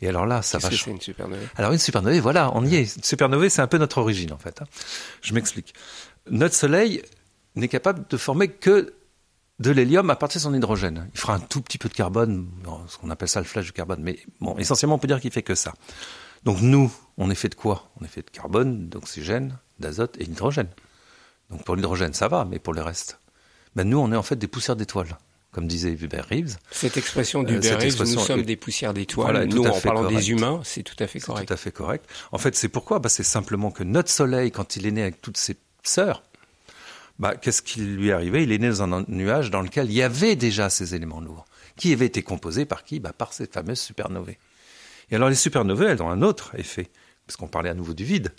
[0.02, 0.70] Et alors là, ça va.
[0.70, 2.96] Qu'est-ce que c'est une supernovae Alors une supernovae, voilà, on y est.
[2.96, 4.62] Une supernovae, c'est un peu notre origine en fait.
[4.62, 4.66] Hein.
[5.22, 5.74] Je m'explique.
[6.30, 7.02] Notre Soleil
[7.56, 8.94] n'est capable de former que
[9.60, 11.10] de l'hélium à partir de son hydrogène.
[11.14, 12.50] Il fera un tout petit peu de carbone,
[12.88, 15.32] ce qu'on appelle ça le flash du carbone, mais bon, essentiellement on peut dire qu'il
[15.32, 15.74] fait que ça.
[16.44, 17.90] Donc nous, on est fait de quoi?
[18.00, 20.70] On est fait de carbone, d'oxygène, d'azote et d'hydrogène.
[21.50, 23.20] Donc pour l'hydrogène, ça va, mais pour le reste,
[23.76, 25.18] ben nous, on est en fait des poussières d'étoiles
[25.52, 26.58] comme disait Hubert Reeves.
[26.72, 30.82] Cette expression d'Hubert Reeves, nous sommes des poussières d'étoiles, nous en parlant des humains, c'est
[30.82, 31.48] tout à fait correct.
[31.48, 32.10] Tout à fait correct.
[32.32, 32.98] En fait, c'est pourquoi?
[32.98, 36.24] Bah, C'est simplement que notre Soleil, quand il est né avec toutes ses sœurs,
[37.20, 38.44] bah, qu'est-ce qui lui est arrivé?
[38.44, 41.46] Il est né dans un nuage dans lequel il y avait déjà ces éléments lourds,
[41.76, 43.00] qui avaient été composés par qui?
[43.00, 44.38] Bah, Par ces fameuses supernovae.
[45.12, 46.90] Et alors les supernovae, elles ont un autre effet,
[47.28, 48.34] parce qu'on parlait à nouveau du vide,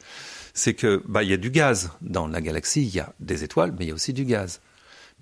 [0.55, 3.45] c'est que bah, il y a du gaz dans la galaxie, il y a des
[3.45, 4.61] étoiles, mais il y a aussi du gaz.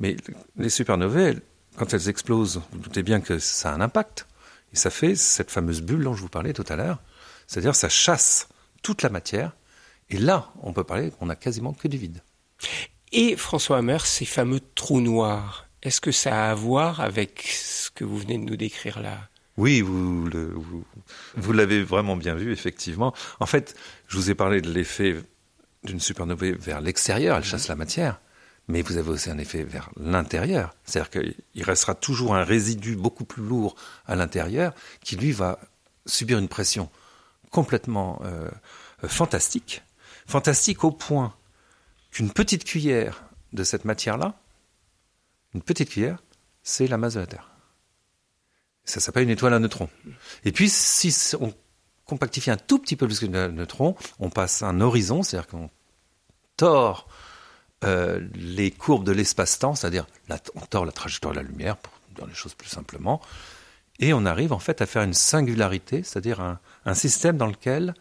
[0.00, 0.16] Mais
[0.56, 1.40] les supernovae,
[1.76, 4.26] quand elles explosent, vous doutez bien que ça a un impact.
[4.72, 7.00] Et ça fait cette fameuse bulle dont je vous parlais tout à l'heure.
[7.46, 8.48] C'est-à-dire ça chasse
[8.82, 9.52] toute la matière.
[10.12, 12.22] Et là, on peut parler qu'on a quasiment que du vide.
[13.12, 17.90] Et François Hammer, ces fameux trous noirs, est-ce que ça a à voir avec ce
[17.90, 19.28] que vous venez de nous décrire là?
[19.56, 20.84] Oui, vous, vous,
[21.36, 23.12] vous l'avez vraiment bien vu, effectivement.
[23.40, 23.74] En fait,
[24.08, 25.16] je vous ai parlé de l'effet
[25.84, 28.20] d'une supernovae vers l'extérieur, elle chasse la matière
[28.68, 30.74] mais vous avez aussi un effet vers l'intérieur.
[30.84, 33.74] C'est-à-dire qu'il restera toujours un résidu beaucoup plus lourd
[34.06, 34.72] à l'intérieur
[35.02, 35.58] qui, lui, va
[36.06, 36.90] subir une pression
[37.50, 38.48] complètement euh,
[39.06, 39.82] fantastique.
[40.26, 41.34] Fantastique au point
[42.10, 44.34] qu'une petite cuillère de cette matière-là,
[45.54, 46.22] une petite cuillère,
[46.62, 47.50] c'est la masse de la Terre.
[48.84, 49.88] Ça s'appelle une étoile à neutrons.
[50.44, 51.54] Et puis, si on
[52.04, 55.70] compactifie un tout petit peu plus que le neutron, on passe un horizon, c'est-à-dire qu'on
[56.56, 57.08] tord
[57.84, 60.06] euh, les courbes de l'espace-temps, c'est-à-dire
[60.54, 63.20] on tord la trajectoire de la lumière, pour dire les choses plus simplement,
[63.98, 67.94] et on arrive en fait à faire une singularité, c'est-à-dire un, système dans lequel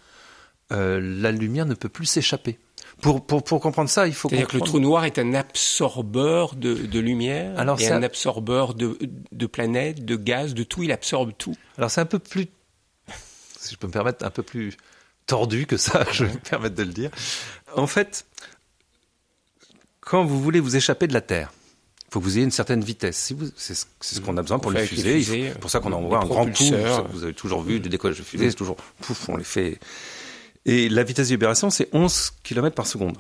[0.71, 2.57] la lumière ne peut plus s'échapper.
[3.01, 6.55] Pour, pour, pour, comprendre ça, il faut C'est-à-dire que le trou noir est un absorbeur
[6.55, 8.97] de, de lumière Alors, et un absorbeur de,
[9.31, 11.55] de planètes, de gaz, de tout, il absorbe tout.
[11.77, 12.47] Alors c'est un peu plus,
[13.57, 14.77] si je peux me permettre, un peu plus
[15.25, 17.09] tordu que ça, je vais me permettre de le dire.
[17.75, 18.25] En fait,
[19.99, 21.51] quand vous voulez vous échapper de la Terre,
[22.07, 23.33] il faut que vous ayez une certaine vitesse.
[23.55, 25.23] c'est, ce qu'on a besoin pour, les fusées.
[25.23, 26.63] C'est pour ça qu'on envoie un grand coup.
[27.13, 29.79] Vous avez toujours vu des décollages de fusées, c'est toujours pouf, on les fait.
[30.65, 33.17] Et la vitesse de libération, c'est 11 km par seconde.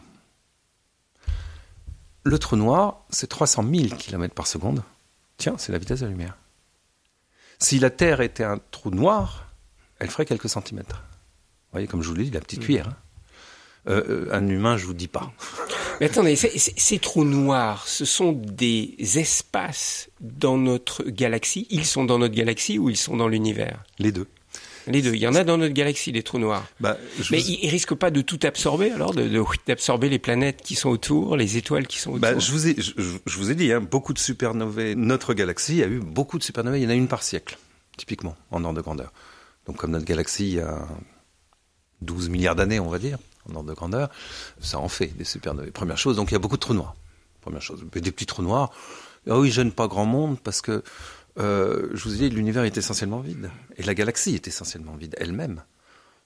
[2.23, 4.83] Le trou noir, c'est 300 000 km par seconde.
[5.37, 6.37] Tiens, c'est la vitesse de la lumière.
[7.57, 9.47] Si la Terre était un trou noir,
[9.99, 10.97] elle ferait quelques centimètres.
[10.97, 12.63] Vous voyez, comme je vous l'ai dit, la petite mm.
[12.63, 12.87] cuillère.
[12.89, 12.97] Hein.
[13.87, 15.31] Euh, euh, un humain, je vous dis pas.
[15.99, 21.67] Mais attendez, ces trous noirs, ce sont des espaces dans notre galaxie?
[21.69, 23.83] Ils sont dans notre galaxie ou ils sont dans l'univers?
[23.99, 24.27] Les deux.
[24.87, 25.13] Les deux.
[25.13, 26.65] Il y en a dans notre galaxie, des trous noirs.
[26.79, 26.97] Bah,
[27.31, 29.13] Mais ils, ne risquent pas de tout absorber, alors,
[29.67, 32.33] d'absorber les planètes qui sont autour, les étoiles qui sont bah, autour.
[32.33, 34.95] Bah, je, vous ai, je, vous ai dit, hein, beaucoup de supernovae.
[34.95, 36.77] Notre galaxie a eu beaucoup de supernovae.
[36.77, 37.57] Il y en a une par siècle,
[37.97, 39.11] typiquement, en ordre de grandeur.
[39.67, 40.87] Donc, comme notre galaxie, il y a
[42.01, 43.17] 12 milliards d'années, on va dire
[43.49, 44.09] en ordre de grandeur,
[44.59, 45.71] ça en fait des supernovae.
[45.71, 46.95] Première chose, donc il y a beaucoup de trous noirs.
[47.41, 47.83] Première chose.
[47.91, 48.71] Des petits trous noirs.
[49.29, 50.83] Ah oui, je pas grand monde parce que,
[51.39, 53.49] euh, je vous ai dit, l'univers est essentiellement vide.
[53.77, 55.63] Et la galaxie est essentiellement vide elle-même.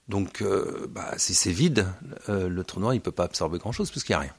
[0.08, 1.86] Donc, euh, bah, si c'est vide,
[2.28, 4.34] euh, le trou noir, il peut pas absorber grand-chose puisqu'il n'y a rien.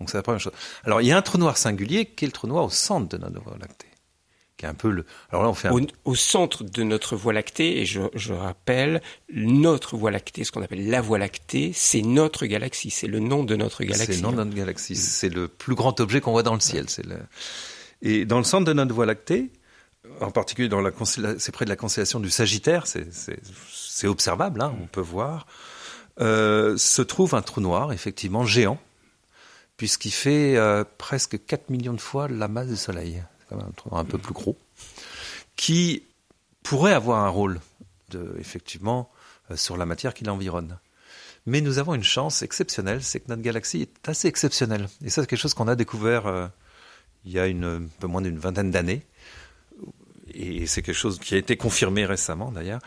[0.00, 0.52] Donc, c'est la première chose.
[0.84, 3.16] Alors, il y a un trou noir singulier qui est le trou noir au centre
[3.16, 3.86] de notre Voie lactée
[4.56, 5.04] qui est un peu le.
[5.30, 5.68] Alors là, on fait
[6.04, 10.62] au, centre de notre Voie lactée, et je, je, rappelle, notre Voie lactée, ce qu'on
[10.62, 14.06] appelle la Voie lactée, c'est notre galaxie, c'est le nom de notre galaxie.
[14.06, 16.60] C'est le nom de notre galaxie, c'est le plus grand objet qu'on voit dans le
[16.60, 16.88] ciel.
[16.88, 17.18] C'est le...
[18.02, 19.50] Et dans le centre de notre Voie lactée,
[20.20, 20.90] en particulier dans la
[21.38, 25.46] c'est près de la constellation du Sagittaire, c'est observable, hein, on peut voir,
[26.20, 28.80] euh, se trouve un trou noir, effectivement géant,
[29.76, 33.22] puisqu'il fait euh, presque 4 millions de fois la masse du Soleil
[33.90, 34.56] un, peu plus gros,
[35.56, 36.02] qui
[36.62, 37.60] pourrait avoir un rôle
[38.10, 39.10] de, effectivement
[39.50, 40.78] euh, sur la matière qui l'environne.
[41.44, 44.88] Mais nous avons une chance exceptionnelle, c'est que notre galaxie est assez exceptionnelle.
[45.04, 46.50] Et ça, c'est quelque chose qu'on a découvert
[47.24, 49.02] il y a une, un peu moins d'une vingtaine d'années.
[50.36, 52.80] Et c'est quelque chose qui a été confirmé récemment d'ailleurs.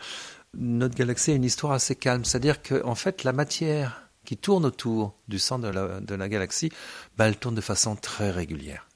[0.54, 2.24] Notre galaxie a une histoire assez calme.
[2.24, 6.70] C'est-à-dire qu'en fait, la matière qui tourne autour du centre de la, galaxie,
[7.16, 8.86] bah, elle tourne de façon très régulière.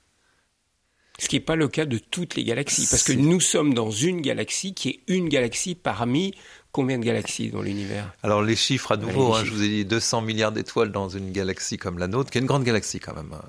[1.19, 3.91] Ce qui n'est pas le cas de toutes les galaxies, parce que nous sommes dans
[3.91, 6.35] une galaxie qui est une galaxie parmi
[6.73, 8.13] combien de galaxies dans l'univers?
[8.25, 11.31] Alors les chiffres à nouveau, hein, je vous ai dit 200 milliards d'étoiles dans une
[11.31, 13.45] galaxie comme la nôtre, qui est une grande galaxie quand même, hein,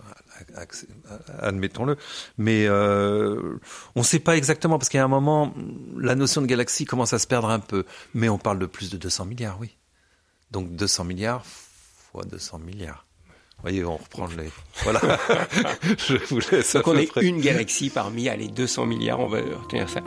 [1.39, 1.97] admettons-le.
[2.37, 3.59] Mais euh,
[3.95, 5.53] on ne sait pas exactement, parce qu'à un moment,
[5.97, 7.85] la notion de galaxie commence à se perdre un peu.
[8.13, 9.75] Mais on parle de plus de 200 milliards, oui.
[10.51, 13.05] Donc 200 milliards fois 200 milliards
[13.65, 14.49] voyez, on reprend les.
[14.83, 15.01] Voilà.
[15.97, 16.73] Je vous laisse.
[16.73, 20.01] Donc on est une galaxie parmi les 200 milliards, on va retenir ça.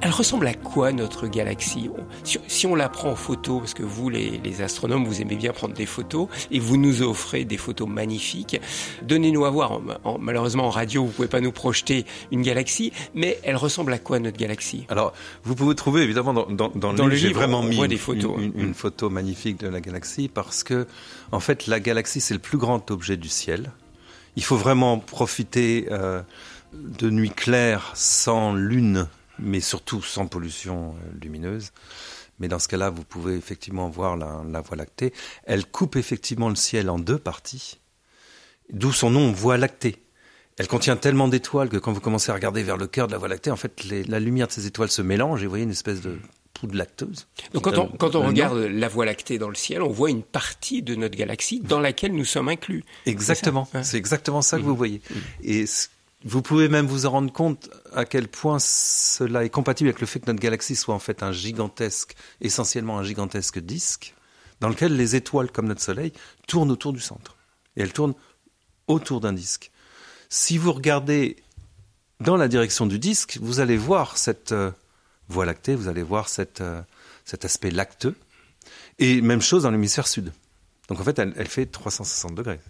[0.00, 1.90] Elle ressemble à quoi notre galaxie?
[2.24, 5.74] Si, on la prend en photo, parce que vous, les, astronomes, vous aimez bien prendre
[5.74, 8.60] des photos, et vous nous offrez des photos magnifiques,
[9.02, 9.80] donnez-nous à voir.
[10.18, 14.18] malheureusement, en radio, vous pouvez pas nous projeter une galaxie, mais elle ressemble à quoi
[14.18, 14.86] notre galaxie?
[14.88, 15.12] Alors,
[15.44, 19.60] vous pouvez trouver évidemment dans, le, livre, j'ai vraiment mis des photos, une, photo magnifique
[19.60, 20.86] de la galaxie, parce que,
[21.32, 23.72] en fait, la galaxie, c'est le plus grand objet du ciel.
[24.36, 25.86] Il faut vraiment profiter.
[25.90, 26.22] Euh,
[26.72, 29.06] de nuit claire sans lune,
[29.38, 31.72] mais surtout sans pollution euh, lumineuse.
[32.38, 35.12] Mais dans ce cas-là, vous pouvez effectivement voir la, Voie lactée.
[35.44, 37.78] Elle coupe effectivement le ciel en deux parties,
[38.70, 39.96] d'où son nom Voie lactée.
[40.58, 43.18] Elle contient tellement d'étoiles que quand vous commencez à regarder vers le cœur de la
[43.18, 45.70] Voie lactée, en fait, la lumière de ces étoiles se mélange et vous voyez une
[45.70, 46.18] espèce de
[46.54, 47.26] poudre lacteuse.
[47.52, 50.22] Donc quand on, quand on regarde la Voie lactée dans le ciel, on voit une
[50.22, 52.84] partie de notre galaxie dans laquelle nous sommes inclus.
[53.04, 55.02] Exactement, c'est exactement ça que vous voyez.
[55.42, 55.88] Et ce
[56.26, 60.06] vous pouvez même vous en rendre compte à quel point cela est compatible avec le
[60.06, 64.14] fait que notre galaxie soit en fait un gigantesque, essentiellement un gigantesque disque,
[64.60, 66.12] dans lequel les étoiles, comme notre Soleil,
[66.46, 67.36] tournent autour du centre.
[67.74, 68.14] Et elles tournent
[68.86, 69.70] autour d'un disque.
[70.28, 71.36] Si vous regardez
[72.20, 74.70] dans la direction du disque, vous allez voir cette euh,
[75.28, 76.28] voie lactée, vous allez voir
[76.60, 76.82] euh,
[77.24, 78.14] cet aspect lacteux.
[78.98, 80.32] Et même chose dans l'hémisphère sud.
[80.88, 82.60] Donc en fait, elle fait 360 degrés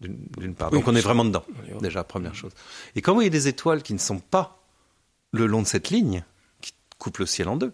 [0.00, 0.70] d'une part.
[0.70, 1.44] Donc on est vraiment dedans,
[1.80, 2.52] déjà, première chose.
[2.94, 4.62] Et quand vous voyez des étoiles qui ne sont pas
[5.32, 6.24] le long de cette ligne,
[6.60, 7.72] qui coupe le ciel en deux,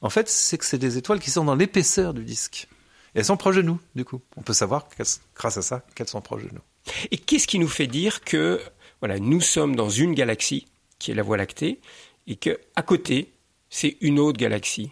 [0.00, 2.68] en fait, c'est que c'est des étoiles qui sont dans l'épaisseur du disque.
[3.14, 4.20] Et elles sont proches de nous, du coup.
[4.36, 4.88] On peut savoir,
[5.34, 6.62] grâce à ça, qu'elles sont proches de nous.
[7.10, 8.60] Et qu'est-ce qui nous fait dire que
[9.00, 10.66] voilà, nous sommes dans une galaxie,
[10.98, 11.80] qui est la Voie lactée,
[12.26, 13.32] et que à côté,
[13.70, 14.90] c'est une autre galaxie?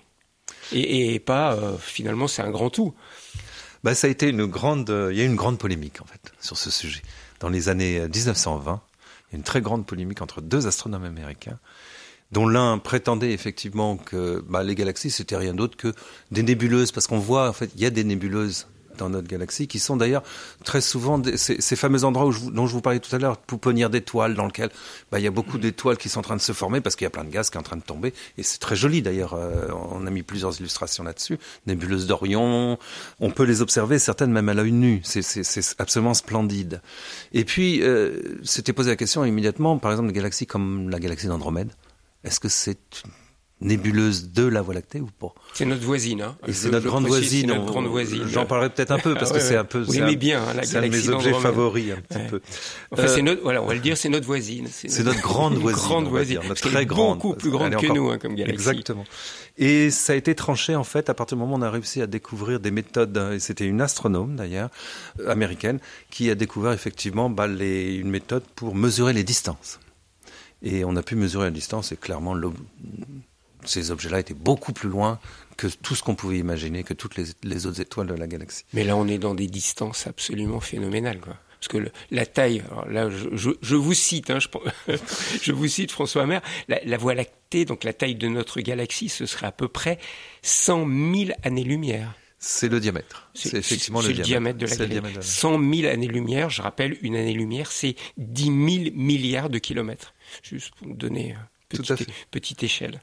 [0.72, 2.94] Et, pas, euh, finalement, c'est un grand tout
[3.84, 6.32] bah, ça a été une grande, il y a eu une grande polémique en fait
[6.40, 7.02] sur ce sujet.
[7.40, 8.80] Dans les années 1920,
[9.28, 11.58] il y a une très grande polémique entre deux astronomes américains,
[12.30, 15.94] dont l'un prétendait effectivement que bah, les galaxies c'était rien d'autre que
[16.30, 18.66] des nébuleuses, parce qu'on voit en fait il y a des nébuleuses
[18.98, 20.22] dans notre galaxie, qui sont d'ailleurs
[20.64, 24.34] très souvent ces, fameux endroits où dont je vous parlais tout à l'heure, pouponnières d'étoiles,
[24.34, 24.70] dans lequel
[25.10, 27.04] bah, il y a beaucoup d'étoiles qui sont en train de se former parce qu'il
[27.04, 28.12] y a plein de gaz qui est en train de tomber.
[28.38, 29.34] Et c'est très joli d'ailleurs.
[29.34, 31.38] Euh, on a mis plusieurs illustrations là-dessus.
[31.66, 32.78] Nébuleuses d'Orion,
[33.20, 35.00] on peut les observer, certaines même à l'œil nu.
[35.04, 36.80] C'est absolument splendide.
[37.32, 41.26] Et puis, euh, c'était posé la question immédiatement, par exemple, de galaxies comme la galaxie
[41.26, 41.72] d'Andromède.
[42.24, 42.78] Est-ce que c'est
[43.62, 45.34] nébuleuse de la Voie lactée ou pas?
[45.54, 46.22] C'est notre voisine.
[46.22, 46.36] Hein.
[46.46, 47.48] Et c'est notre, grande voisine.
[47.48, 48.24] Notre grande voisine.
[48.28, 49.80] J'en parlerai peut-être un peu parce que c'est un peu.
[49.80, 52.40] Vous l'aimez bien, hein, la C'est un de mes objets favoris un petit peu.
[52.90, 54.68] Enfin, c'est euh, notre, voilà, on va le dire, c'est notre voisine.
[54.70, 55.82] C'est notre, grande voisine.
[55.82, 56.40] grande voisine.
[56.40, 57.18] Dire, notre très grande.
[57.18, 58.54] Beaucoup plus grande que nous, hein, comme galaxie.
[58.54, 59.04] Exactement.
[59.58, 62.00] Et ça a été tranché en fait à partir du moment où on a réussi
[62.00, 63.16] à découvrir des méthodes.
[63.34, 64.70] Et c'était une astronome d'ailleurs
[65.26, 65.78] américaine
[66.10, 69.78] qui a découvert effectivement bah, les, une méthode pour mesurer les distances.
[70.62, 72.34] Et on a pu mesurer la distance et clairement
[73.64, 75.18] ces objets-là étaient beaucoup plus loin
[75.56, 78.64] que tout ce qu'on pouvait imaginer, que toutes les, autres étoiles de la galaxie.
[78.72, 81.20] Mais là, on est dans des distances absolument phénoménales.
[81.20, 81.36] Quoi.
[81.60, 86.96] Parce que la taille, là, je, vous cite, hein, je, vous cite François Hammer, la,
[86.96, 89.98] Voie lactée, donc la taille de notre galaxie, ce serait à peu près
[90.42, 92.14] 100 000 années-lumière.
[92.38, 93.30] C'est le diamètre.
[93.34, 94.58] C'est effectivement le, diamètre.
[94.58, 95.30] de la galaxie.
[95.30, 98.56] 100 000 années-lumière, je rappelle, une année-lumière, c'est 10 000
[98.96, 100.14] milliards de kilomètres.
[100.42, 101.36] Juste pour vous donner
[101.72, 103.00] une petite, petite échelle.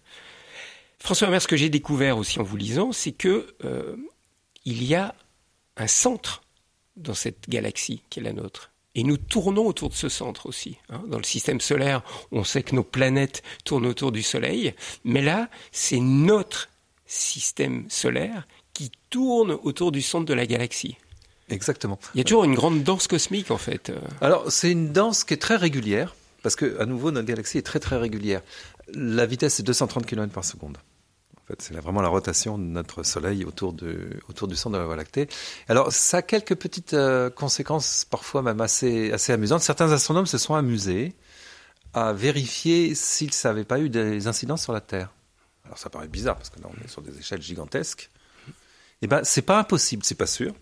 [1.01, 3.95] François Hammer, ce que j'ai découvert aussi en vous lisant, c'est que euh,
[4.65, 5.15] il y a
[5.77, 6.41] un centre
[6.97, 8.71] dans cette galaxie qui est la nôtre.
[8.95, 10.77] Et nous tournons autour de ce centre aussi.
[10.89, 11.01] Hein.
[11.07, 15.49] Dans le système solaire, on sait que nos planètes tournent autour du Soleil, mais là,
[15.71, 16.69] c'est notre
[17.05, 20.97] système solaire qui tourne autour du centre de la galaxie.
[21.49, 21.99] Exactement.
[22.13, 23.91] Il y a toujours une grande danse cosmique en fait.
[24.21, 27.63] Alors c'est une danse qui est très régulière, parce que à nouveau notre galaxie est
[27.63, 28.41] très très régulière.
[28.93, 30.77] La vitesse est 230 km par seconde
[31.57, 35.27] c'est vraiment la rotation de notre Soleil autour, du centre de la Voie lactée.
[35.67, 39.61] Alors, ça a quelques petites euh, conséquences, parfois même assez, amusantes.
[39.61, 41.15] Certains astronomes se sont amusés
[41.93, 45.11] à vérifier s'ils n'avaient pas eu des incidences sur la Terre.
[45.65, 48.09] Alors, ça paraît bizarre, parce que là, on est sur des échelles gigantesques.
[49.01, 50.53] Eh ben, c'est pas impossible, c'est pas sûr,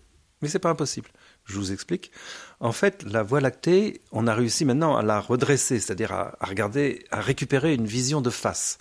[0.41, 1.09] mais c'est pas impossible.
[1.45, 2.11] Je vous explique.
[2.59, 7.05] En fait, la Voie lactée, on a réussi maintenant à la redresser, c'est-à-dire à regarder,
[7.11, 8.77] à récupérer une vision de face.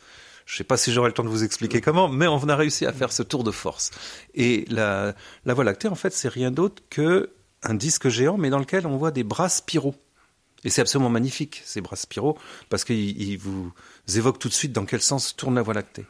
[0.47, 2.55] Je ne sais pas si j'aurai le temps de vous expliquer comment, mais on a
[2.55, 3.91] réussi à faire ce tour de force.
[4.35, 7.31] Et la, Voie lactée, en fait, c'est rien d'autre que
[7.65, 9.97] un disque géant, mais dans lequel on voit des bras spiraux.
[10.63, 12.39] Et c'est absolument magnifique, ces bras spiraux,
[12.71, 13.73] parce qu'ils vous
[14.15, 16.07] évoquent tout de suite dans quel sens tourne la Voie lactée.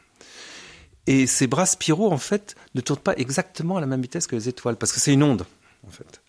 [1.07, 4.35] Et ces bras spiraux, en fait, ne tournent pas exactement à la même vitesse que
[4.35, 5.47] les étoiles, parce que c'est une onde,
[5.87, 6.21] en fait.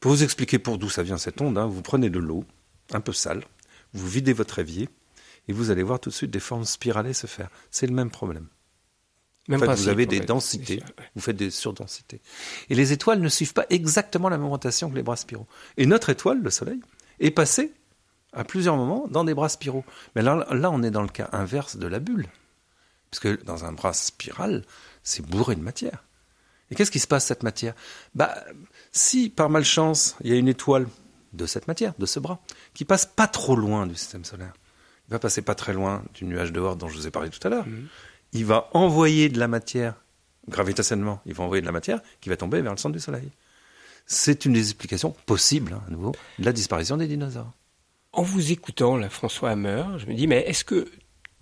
[0.00, 2.44] Pour vous expliquer pour d'où ça vient cette onde, hein, vous prenez de l'eau,
[2.92, 3.42] un peu sale,
[3.94, 4.90] vous videz votre évier
[5.48, 7.50] et vous allez voir tout de suite des formes spiralées se faire.
[7.70, 8.48] C'est le même problème.
[9.48, 10.82] Même en fait, vous avez des densités,
[11.14, 12.22] vous faites des surdensités.
[12.70, 15.46] Et les étoiles ne suivent pas exactement la même rotation que les bras spiraux.
[15.76, 16.80] Et notre étoile, le Soleil,
[17.20, 17.72] est passé
[18.32, 19.84] à plusieurs moments dans des bras spiraux.
[20.16, 22.26] Mais là, là, on est dans le cas inverse de la bulle.
[23.10, 24.64] Parce que dans un bras spiral,
[25.02, 26.04] c'est bourré de matière.
[26.70, 27.74] Et qu'est-ce qui se passe cette matière?
[28.14, 28.34] Bah,
[28.92, 30.88] si par malchance, il y a une étoile
[31.34, 32.40] de cette matière, de ce bras,
[32.72, 34.54] qui passe pas trop loin du système solaire,
[35.08, 37.46] il va passer pas très loin du nuage de dont je vous ai parlé tout
[37.46, 37.66] à l'heure.
[38.32, 39.94] Il va envoyer de la matière,
[40.48, 43.30] gravitationnellement, il va envoyer de la matière qui va tomber vers le centre du Soleil.
[44.06, 47.52] C'est une des explications possibles, hein, à nouveau, de la disparition des dinosaures.
[48.12, 50.90] En vous écoutant, là, François Hammer, je me dis, mais est-ce que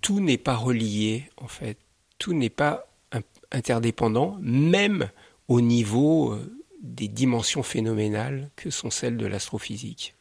[0.01, 1.77] tout n'est pas relié, en fait?
[2.19, 3.21] Tout n'est pas in-
[3.51, 5.09] interdépendant, même
[5.49, 10.15] au niveau euh, des dimensions phénoménales que sont celles de l'astrophysique?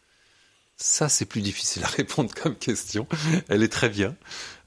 [0.82, 3.08] Ça, c'est plus difficile à répondre comme question.
[3.50, 4.16] Elle est très bien.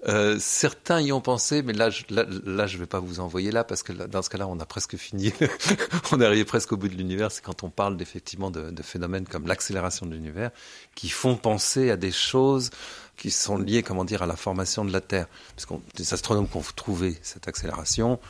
[0.07, 3.83] Euh, certains y ont pensé, mais là, je, là, vais pas vous envoyer là parce
[3.83, 5.33] que dans ce cas-là, on a presque fini.
[6.13, 7.33] on est arrivé presque au bout de l'univers.
[7.33, 10.53] C'est quand on parle effectivement de, phénomènes comme l'accélération de l'univers
[10.95, 12.71] qui font penser à des choses
[13.17, 15.27] qui sont liées, comment dire, à la formation de la Terre.
[15.57, 18.21] Parce que des astronomes qui ont trouvé cette accélération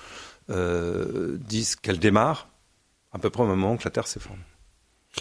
[0.49, 2.49] euh, disent qu'elle démarre
[3.12, 4.40] à peu près au moment où la Terre s'est formée.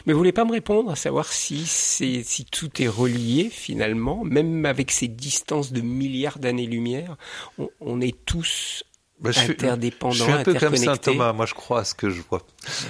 [0.05, 4.23] Mais vous voulez pas me répondre à savoir si, c'est, si tout est relié finalement,
[4.23, 7.15] même avec ces distances de milliards d'années-lumière,
[7.59, 8.83] on, on est tous
[9.19, 10.97] Bah, je suis- interdépendants, Je suis un peu comme Saint.
[10.97, 12.45] Thomas, moi je crois à ce que je vois.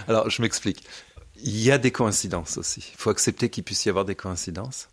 [0.08, 0.84] Alors je m'explique.
[1.46, 2.92] Il y a des coïncidences aussi.
[2.94, 4.88] Il faut accepter qu'il puisse y avoir des coïncidences.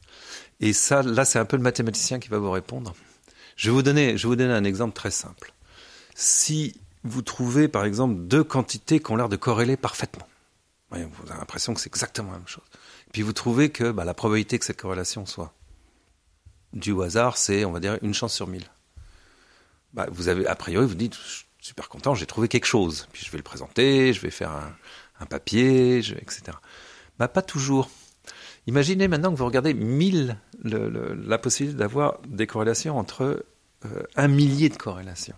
[0.61, 2.95] Et ça, là, c'est un peu le mathématicien qui va vous répondre.
[3.57, 5.53] Je vais vous donner, je vais vous donner un exemple très simple.
[6.15, 10.27] Si vous trouvez, par exemple, deux quantités qui ont l'air de corréler parfaitement,
[10.91, 12.65] Vous avez l'impression que c'est exactement la même chose.
[13.13, 15.55] Puis vous trouvez que bah, la probabilité que cette corrélation soit
[16.73, 18.67] due au hasard, c'est, on va dire, une chance sur mille.
[19.93, 23.09] Bah, vous avez, a priori, vous dites, je suis super content, j'ai trouvé quelque chose.
[23.13, 26.43] Puis je vais le présenter, je vais faire un, papier, etc.
[27.19, 27.91] Bah, pas toujours.
[28.67, 33.45] Imaginez maintenant que vous regardez 1000, le- le- la possibilité d'avoir des corrélations entre
[33.85, 35.37] euh, un millier de corrélations.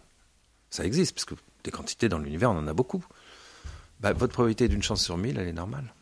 [0.70, 1.34] Ça existe, puisque
[1.64, 3.04] des quantités dans l'univers, on en a beaucoup.
[4.02, 5.94] Bah, votre probabilité d'une chance sur 1000, elle est normale.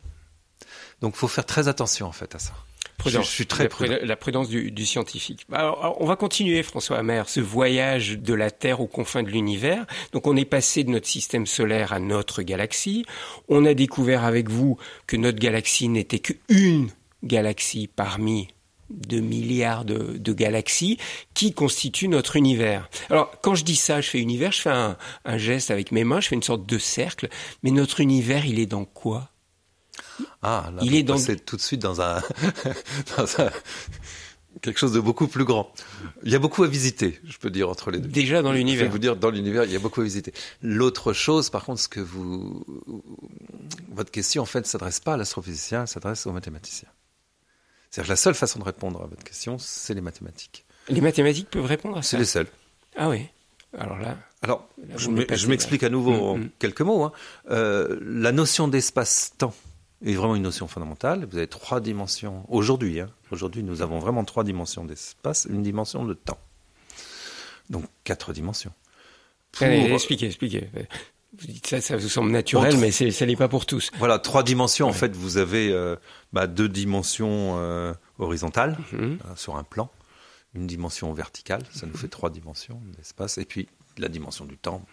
[1.01, 2.53] Donc, il faut faire très attention, en fait, à ça.
[2.97, 3.25] Prudence.
[3.25, 3.97] Je, je suis très la, prudent.
[4.01, 5.45] la prudence du, du scientifique.
[5.49, 9.23] Bah, Alors, alors, on va continuer, François Hammer, ce voyage de la Terre aux confins
[9.23, 9.85] de l'univers.
[10.13, 13.05] Donc, on est passé de notre système solaire à notre galaxie.
[13.49, 16.89] On a découvert avec vous que notre galaxie n'était qu'une
[17.23, 18.47] galaxie parmi
[19.07, 20.97] de milliards de, de galaxies
[21.33, 22.89] qui constituent notre univers.
[23.09, 26.03] Alors, quand je dis ça, je fais univers, je fais un, un geste avec mes
[26.03, 27.29] mains, je fais une sorte de cercle.
[27.63, 29.29] Mais notre univers, il est dans quoi?
[30.41, 32.21] Ah, là, Il est dans- tout de suite dans un,
[33.17, 33.51] dans un-
[34.61, 35.71] quelque chose de beaucoup plus grand.
[36.23, 38.07] Il y a beaucoup à visiter, je peux dire entre les deux.
[38.09, 38.91] Déjà dans Je vais l'univers.
[38.91, 40.33] vous dire, dans l'univers, il y a beaucoup à visiter.
[40.61, 42.63] L'autre chose, par contre, ce que vous,
[43.93, 46.89] votre question, en fait, ne s'adresse pas à l'astrophysicien, elle s'adresse aux mathématiciens.
[47.91, 50.65] C'est-à-dire que la seule façon de répondre à votre question, c'est les mathématiques.
[50.89, 52.11] Les mathématiques peuvent répondre à ça.
[52.11, 52.47] C'est les seules.
[52.95, 53.27] Ah oui.
[53.77, 56.49] Alors là, Alors, Là, je m'explique à nouveau en Mm, mm.
[56.59, 57.03] quelques mots.
[57.03, 57.11] hein.
[57.51, 59.53] Euh, la notion d'espace-temps
[60.05, 61.25] est vraiment une notion fondamentale.
[61.29, 62.99] Vous avez trois dimensions aujourd'hui.
[63.01, 63.09] hein.
[63.31, 66.39] Aujourd'hui, nous avons vraiment trois dimensions d'espace, une dimension de temps.
[67.69, 68.73] Donc quatre dimensions.
[69.51, 70.69] Pour- allez, expliquez, expliquez.
[71.39, 73.89] Vous dites ça, ça vous semble naturel, mais ça n'est pas pour tous.
[73.97, 74.87] Voilà, trois dimensions.
[74.89, 75.95] En fait, vous avez euh,
[76.33, 79.17] bah, deux dimensions euh, horizontales Mhm.
[79.25, 79.89] euh, sur un plan,
[80.55, 81.63] une dimension verticale.
[81.73, 84.85] Ça nous fait trois dimensions d'espace, et puis la dimension du temps.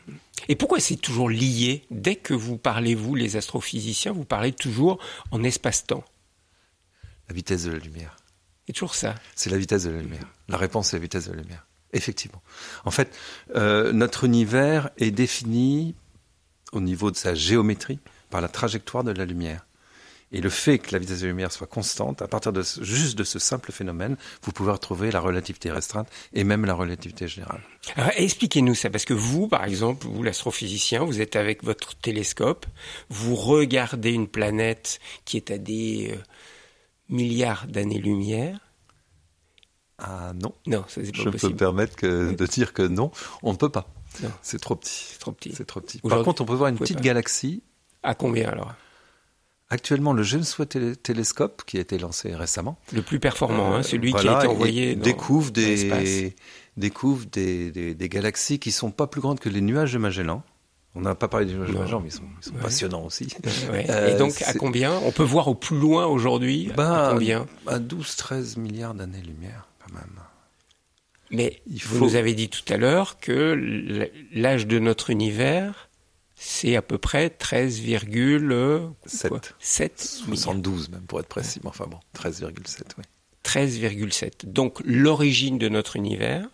[0.49, 1.85] Et pourquoi c'est toujours lié?
[1.91, 4.99] Dès que vous parlez, vous, les astrophysiciens, vous parlez toujours
[5.33, 6.05] en espace-temps.
[7.29, 8.17] La vitesse de la lumière.
[8.67, 9.15] C'est toujours ça.
[9.35, 10.27] C'est la vitesse de la lumière.
[10.49, 11.67] La réponse, c'est la vitesse de la lumière.
[11.93, 12.43] Effectivement.
[12.85, 13.17] En fait,
[13.55, 15.95] notre univers est défini
[16.73, 17.99] au niveau de sa géométrie
[18.31, 19.65] par la trajectoire de la lumière.
[20.31, 22.85] Et le fait que la vitesse de la lumière soit constante, à partir de ce-
[22.85, 27.27] juste de ce simple phénomène, vous pouvez retrouver la relativité restreinte et même la relativité
[27.29, 27.63] générale.
[27.97, 32.67] Alors, expliquez-nous ça, parce que vous, par exemple, vous, l'astrophysicien, vous êtes avec votre télescope,
[33.09, 36.19] vous regardez une planète qui est à des euh,
[37.09, 38.61] milliards d'années-lumière.
[39.97, 43.11] Ah non, Non, ça c'est pas je peux me permettre que, de dire que non,
[43.43, 43.89] on ne peut pas.
[44.43, 45.09] C'est trop petit.
[45.13, 45.53] C'est trop petit.
[45.57, 45.99] C'est trop petit.
[46.01, 47.03] Par contre, on peut voir une petite pas.
[47.03, 47.63] galaxie
[48.03, 48.73] À combien alors?
[49.71, 54.15] Actuellement, le James Webb Télescope, qui a été lancé récemment, Le plus performant, hein, celui
[54.15, 56.35] qui a été envoyé dans, découvre des
[56.79, 60.43] découvre des, des, des galaxies qui sont pas plus grandes que les nuages de Magellan.
[60.95, 61.77] On n'a pas parlé des nuages de.
[61.77, 62.63] Magellan, mais ils sont, ils sont Ouais.
[62.63, 63.29] passionnants aussi.
[63.71, 63.85] Ouais.
[63.91, 64.95] Euh, Et donc, à combien?
[65.05, 67.47] On peut voir au plus loin aujourd'hui Ben, À combien?
[67.67, 70.09] À 12-13 milliards d'années-lumière, quand même.
[71.31, 75.89] Mais Il vous nous avez dit tout à l'heure que l'âge de notre univers,
[76.35, 79.55] c'est à peu près 13,7 Sept.
[79.59, 80.39] 7 milliards.
[80.39, 83.05] 72 même pour être précis, mais enfin bon, 13,7, oui.
[83.45, 84.47] 13,7.
[84.47, 86.49] Donc l'origine de notre univers,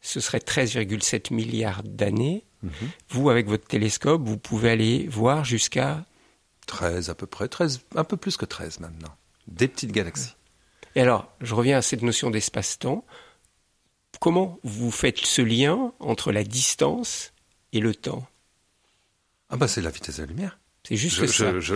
[0.00, 2.44] ce serait 13,7 milliards d'années.
[2.62, 2.72] Mhm.
[3.10, 6.04] Vous, avec votre télescope, vous pouvez aller voir jusqu'à...
[6.66, 9.14] 13 à peu près, 13, un peu plus que 13 maintenant.
[9.48, 10.34] Des petites galaxies.
[10.94, 13.04] Et alors, je reviens à cette notion d'espace-temps.
[14.20, 17.32] Comment vous faites ce lien entre la distance
[17.72, 18.26] et le temps
[19.50, 20.58] Ah bah c'est la vitesse de la lumière.
[20.86, 21.52] C'est juste Je, ça.
[21.54, 21.74] je, je-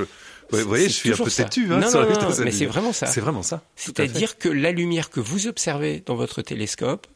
[0.51, 3.07] vous voyez, je suis un peu têtu hein, Non, sur non, mais c'est vraiment ça.
[3.07, 3.63] C'est vraiment ça.
[3.77, 7.07] C'est-à-dire que la lumière que vous observez dans votre télescope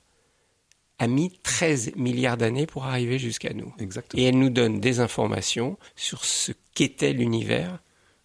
[0.99, 3.75] a mis 13 milliards d'années pour arriver jusqu'à nous.
[3.79, 4.23] Exactement.
[4.23, 7.79] Et elle nous donne des informations sur ce qu'était l'univers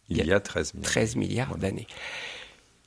[0.09, 0.91] Il y a 13 milliards.
[0.91, 1.87] 13 milliards d'années.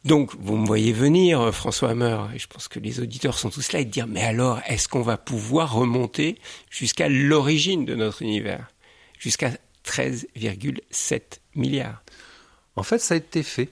[0.05, 3.51] Donc, vous me voyez venir, euh, François Hammer, et je pense que les auditeurs sont
[3.51, 6.39] tous là et dire, mais alors, est-ce qu'on va pouvoir remonter
[6.71, 8.71] jusqu'à l'origine de notre univers?
[9.19, 9.53] Jusqu'à
[9.85, 11.21] 13,7
[11.55, 12.03] milliards.
[12.77, 13.69] En fait, ça a été fait,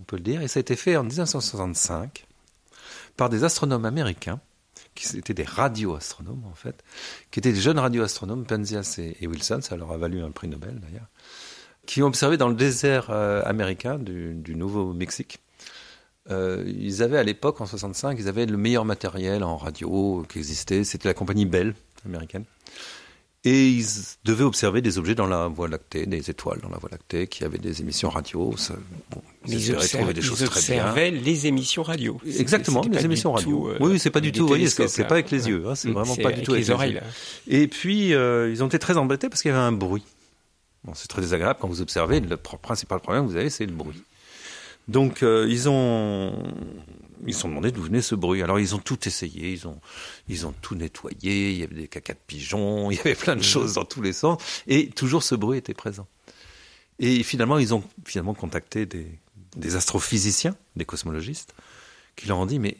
[0.00, 2.26] on peut le dire, et ça a été fait en 1965
[3.16, 4.40] par des astronomes américains,
[4.94, 6.82] qui étaient des radioastronomes en fait,
[7.30, 10.80] qui étaient des jeunes radioastronomes, Penzias et, Wilson, ça leur a valu un prix Nobel
[10.80, 11.08] d'ailleurs,
[11.86, 15.41] qui ont observé dans le désert euh, américain du, du Nouveau-Mexique.
[16.30, 20.38] Euh, ils avaient à l'époque, en 65, ils avaient le meilleur matériel en radio qui
[20.38, 21.74] existait, c'était la compagnie Bell
[22.06, 22.44] américaine.
[23.44, 23.86] Et ils
[24.24, 27.42] devaient observer des objets dans la Voie lactée, des étoiles dans la Voie lactée, qui
[27.42, 28.54] avaient des émissions radio.
[28.56, 28.74] Ça,
[29.10, 30.82] bon, ils, Ils, observaient, trouver des ils choses très bien.
[30.82, 32.20] observaient les émissions radio.
[32.38, 33.50] Exactement, les émissions radio.
[33.50, 35.74] tout, euh, oui, c'est pas du tout, vous voyez, c'est pas avec les yeux, hein,
[35.74, 36.92] c'est Mm, vraiment pas du tout avec les oreilles.
[36.92, 37.00] yeux.
[37.48, 40.04] Et puis, euh, ils ont été très embêtés parce qu'il y avait un bruit.
[40.84, 43.66] Bon, c'est très désagréable quand vous observez, le pr- principal problème que vous avez, c'est
[43.66, 44.04] le bruit.
[44.88, 46.34] Donc, euh, ils ont
[47.26, 48.42] ils sont demandé d'où venait ce bruit.
[48.42, 49.80] Alors, ils ont tout essayé, ils ont,
[50.28, 53.36] ils ont tout nettoyé, il y avait des cacas de pigeons, il y avait plein
[53.36, 56.06] de choses dans tous les sens, et toujours ce bruit était présent.
[56.98, 59.06] Et finalement, ils ont finalement contacté des,
[59.56, 61.54] des astrophysiciens, des cosmologistes,
[62.16, 62.76] qui leur ont dit, mais,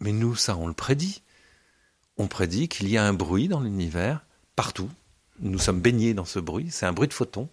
[0.00, 1.22] mais nous, ça, on le prédit.
[2.16, 4.24] On prédit qu'il y a un bruit dans l'univers,
[4.56, 4.88] partout.
[5.40, 6.68] Nous sommes baignés dans ce bruit.
[6.70, 7.48] C'est un bruit de photons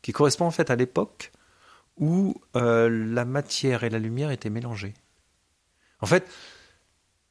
[0.00, 1.32] qui correspond en fait à l'époque
[1.98, 4.94] où euh, la matière et la lumière étaient mélangées.
[6.00, 6.26] En fait,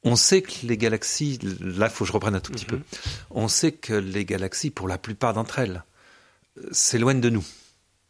[0.03, 2.79] on sait que les galaxies, là, il faut que je reprenne un tout petit peu.
[3.31, 5.83] On sait que les galaxies, pour la plupart d'entre elles,
[6.57, 7.45] euh, s'éloignent de nous.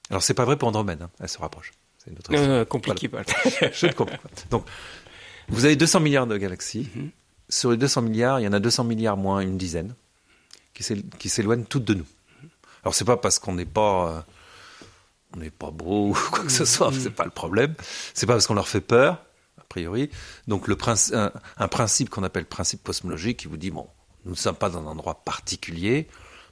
[0.09, 1.09] Alors, c'est pas vrai pour Andromède, hein.
[1.19, 1.71] elle se rapproche.
[1.97, 2.57] C'est une autre Non, histoire.
[2.59, 3.23] non, compliqué pas.
[3.73, 4.29] Je ne comprends pas.
[4.51, 4.65] Donc,
[5.47, 6.89] vous avez 200 milliards de galaxies.
[6.95, 7.09] Mhm.
[7.49, 9.93] Sur les 200 milliards, il y en a 200 milliards moins une dizaine
[10.73, 12.05] qui s'éloignent toutes de nous.
[12.83, 14.21] Alors, c'est pas parce qu'on n'est pas, euh,
[15.35, 17.73] on n'est pas beau ou quoi que ce soit, c'est pas le problème.
[18.13, 19.23] C'est pas parce qu'on leur fait peur,
[19.59, 20.09] a priori.
[20.47, 23.87] Donc, le princi- un, un principe qu'on appelle principe cosmologique qui vous dit bon,
[24.25, 26.07] nous ne sommes pas dans un endroit particulier.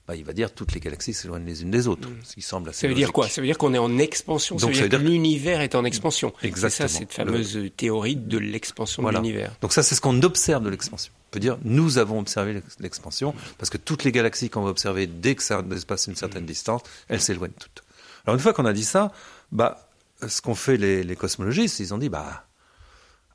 [0.05, 2.67] Bah, il va dire toutes les galaxies s'éloignent les unes des autres, ce qui semble
[2.67, 3.13] assez Ça veut dire logique.
[3.15, 3.29] quoi?
[3.29, 4.59] Ça veut dire qu'on est en expansion.
[4.59, 6.33] Ça Donc, veut ça dire veut que dire- l'univers est en expansion.
[6.41, 6.89] C'est Exactement.
[6.89, 9.19] ça, cette fameuse théorie de l'expansion Voilà.
[9.19, 9.53] de l'univers.
[9.61, 11.13] Donc ça, c'est ce qu'on observe de l'expansion.
[11.15, 14.71] On peut dire, nous avons observé l'ex- l'expansion, parce que toutes les galaxies qu'on va
[14.71, 17.82] observer, dès que ça dépasse une certaine distance, elles s'éloignent toutes.
[18.25, 19.11] Alors une fois qu'on a dit ça,
[19.51, 19.89] bah,
[20.27, 22.45] ce qu'ont fait les, cosmologistes, ils ont dit, bah,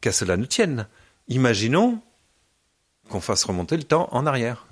[0.01, 0.89] qu'à cela nous tienne.
[1.29, 2.01] Imaginons
[3.09, 4.67] qu'on fasse remonter le temps en arrière.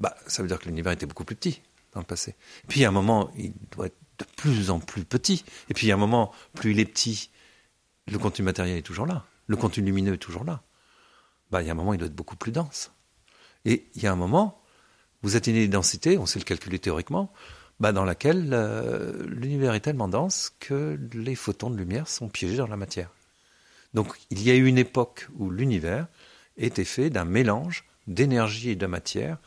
[0.00, 2.34] Bah, ça veut dire que l'univers était beaucoup plus petit dans le passé.
[2.68, 5.44] Puis, a un moment, il doit être de plus en plus petit.
[5.70, 7.30] Et puis, a un moment, plus il est petit,
[8.06, 9.24] le contenu matériel est toujours là.
[9.46, 10.62] Le contenu lumineux est toujours là.
[11.50, 12.92] Bah, il y a un moment, il doit être beaucoup plus dense.
[13.64, 14.60] Et il y a un moment,
[15.22, 17.32] vous atteignez des densités, on sait le calculer théoriquement,
[17.80, 22.56] bah, dans laquelle euh, l'univers est tellement dense que les photons de lumière sont piégés
[22.56, 23.10] dans la matière.
[23.94, 26.06] Donc, il y a eu une époque où l'univers
[26.58, 29.38] était fait d'un mélange d'énergie et de matière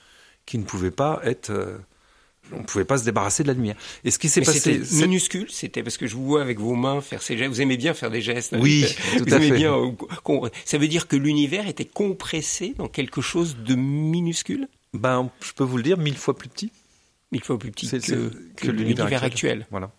[0.45, 1.49] qui ne pouvait pas être.
[1.51, 1.77] euh,
[2.51, 3.75] on ne pouvait pas se débarrasser de la lumière.
[4.03, 4.59] Et ce qui s'est passé.
[4.59, 7.51] c'était minuscule, c'était parce que je vous vois avec vos mains faire ces gestes.
[7.51, 8.53] Vous aimez bien faire des gestes.
[8.53, 9.55] hein, Oui, vous tout à aimez fait.
[9.57, 9.75] bien.
[9.75, 15.51] euh, Ça veut dire que l'univers était compressé dans quelque chose de minuscule, Ben, je
[15.53, 16.71] peux vous le dire, mille fois plus petit.
[17.31, 19.67] Mille fois plus petit que, c'est- que que l'univers actuel.
[19.71, 19.91] Voilà.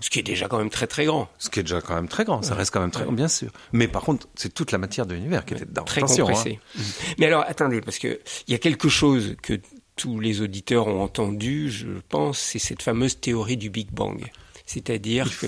[0.00, 1.28] Ce qui est déjà quand même très très grand.
[1.38, 3.28] Ce qui est déjà quand même très grand, ça reste quand même très grand, bien
[3.28, 3.52] sûr.
[3.72, 5.84] Mais par contre, c'est toute la matière de l'univers qui était dedans.
[5.84, 6.58] Très Attention, compressé.
[6.76, 6.82] hein.
[7.18, 8.18] Mais alors, attendez, parce que
[8.48, 9.60] il y a quelque chose que
[9.94, 14.28] tous les auditeurs ont entendu, je pense, c'est cette fameuse théorie du Big Bang.
[14.66, 15.46] C'est-à-dire que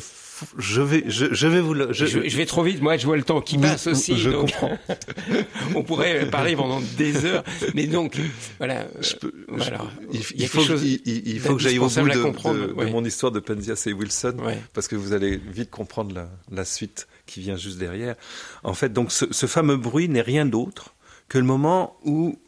[0.56, 1.92] je vais, je, je vais vous le.
[1.92, 2.80] Je, je, vais trop vite.
[2.80, 4.16] Moi, je vois le temps qui passe aussi.
[4.16, 4.78] Je comprends.
[5.74, 8.18] on pourrait parler pendant des heures, mais donc
[8.58, 8.86] voilà.
[9.00, 9.82] Je peux, voilà.
[10.12, 13.32] il, il, faut, il, il, faut que j'aille au bout de, de, de, mon histoire
[13.32, 14.58] de Penzias et Wilson, ouais.
[14.74, 18.16] parce que vous allez vite comprendre la, la, suite qui vient juste derrière.
[18.62, 20.94] En fait, donc ce, ce fameux bruit n'est rien d'autre
[21.28, 22.38] que le moment où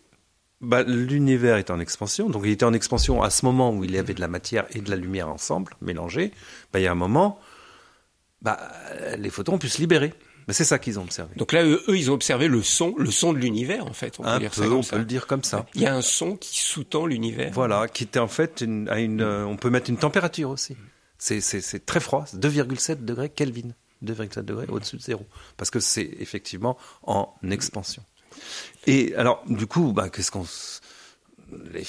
[0.61, 2.28] bah, l'univers est en expansion.
[2.28, 4.66] Donc il était en expansion à ce moment où il y avait de la matière
[4.74, 6.32] et de la lumière ensemble, mélangées.
[6.72, 7.38] Bah, il y a un moment,
[8.43, 8.72] bah,
[9.18, 10.12] les photons puissent se libérer.
[10.49, 11.34] Mais c'est ça qu'ils ont observé.
[11.36, 14.18] Donc là, eux, ils ont observé le son, le son de l'univers, en fait.
[14.18, 15.66] On peut, dire ça on peut le dire comme ça.
[15.74, 17.53] Il y a un son qui sous-tend l'univers.
[17.53, 20.76] Voilà, qui était en fait une, à une, euh, on peut mettre une température aussi.
[21.18, 23.74] C'est très froid, 2,7 degrés Kelvin.
[24.03, 25.26] 2,7 degrés au-dessus de zéro.
[25.57, 28.03] Parce que c'est effectivement en expansion.
[28.86, 30.47] Et alors, du coup, bah, qu'est-ce qu'on.
[31.72, 31.84] Les,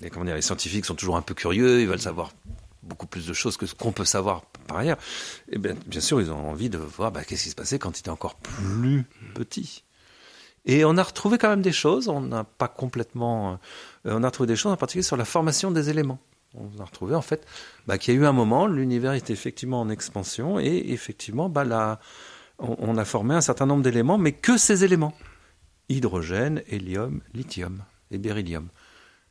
[0.00, 2.32] les, comment dire, les scientifiques sont toujours un peu curieux, ils veulent savoir
[2.82, 4.98] beaucoup plus de choses que ce qu'on peut savoir par ailleurs.
[5.48, 7.96] Et bien, bien sûr, ils ont envie de voir bah, qu'est-ce qui se passait quand
[7.96, 9.04] il était encore plus
[9.34, 9.84] petit.
[10.64, 13.58] Et on a retrouvé quand même des choses, on n'a pas complètement.
[14.06, 16.20] Euh, on a retrouvé des choses en particulier sur la formation des éléments.
[16.54, 17.46] On a retrouvé en fait
[17.86, 21.98] bah, qu'il y a eu un moment, l'univers était effectivement en expansion et effectivement, bah,
[22.58, 25.14] on a formé un certain nombre d'éléments, mais que ces éléments
[25.88, 28.68] hydrogène, hélium, lithium et beryllium.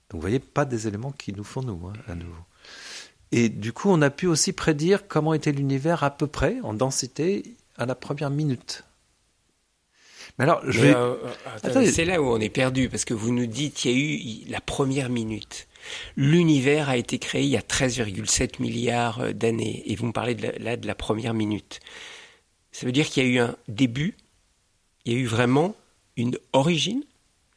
[0.09, 2.43] Donc vous voyez, pas des éléments qui nous font nous, hein, à nouveau.
[3.31, 6.73] Et du coup, on a pu aussi prédire comment était l'univers à peu près en
[6.73, 8.83] densité à la première minute.
[10.37, 10.95] Mais alors, je vais...
[10.95, 11.15] Euh,
[11.65, 13.97] euh, c'est là où on est perdu, parce que vous nous dites qu'il y a
[13.97, 15.67] eu la première minute.
[16.15, 20.35] L'univers a été créé il y a 13,7 milliards euh, d'années, et vous me parlez
[20.35, 21.79] de là de la première minute.
[22.71, 24.15] Ça veut dire qu'il y a eu un début,
[25.05, 25.75] il y a eu vraiment
[26.17, 27.03] une origine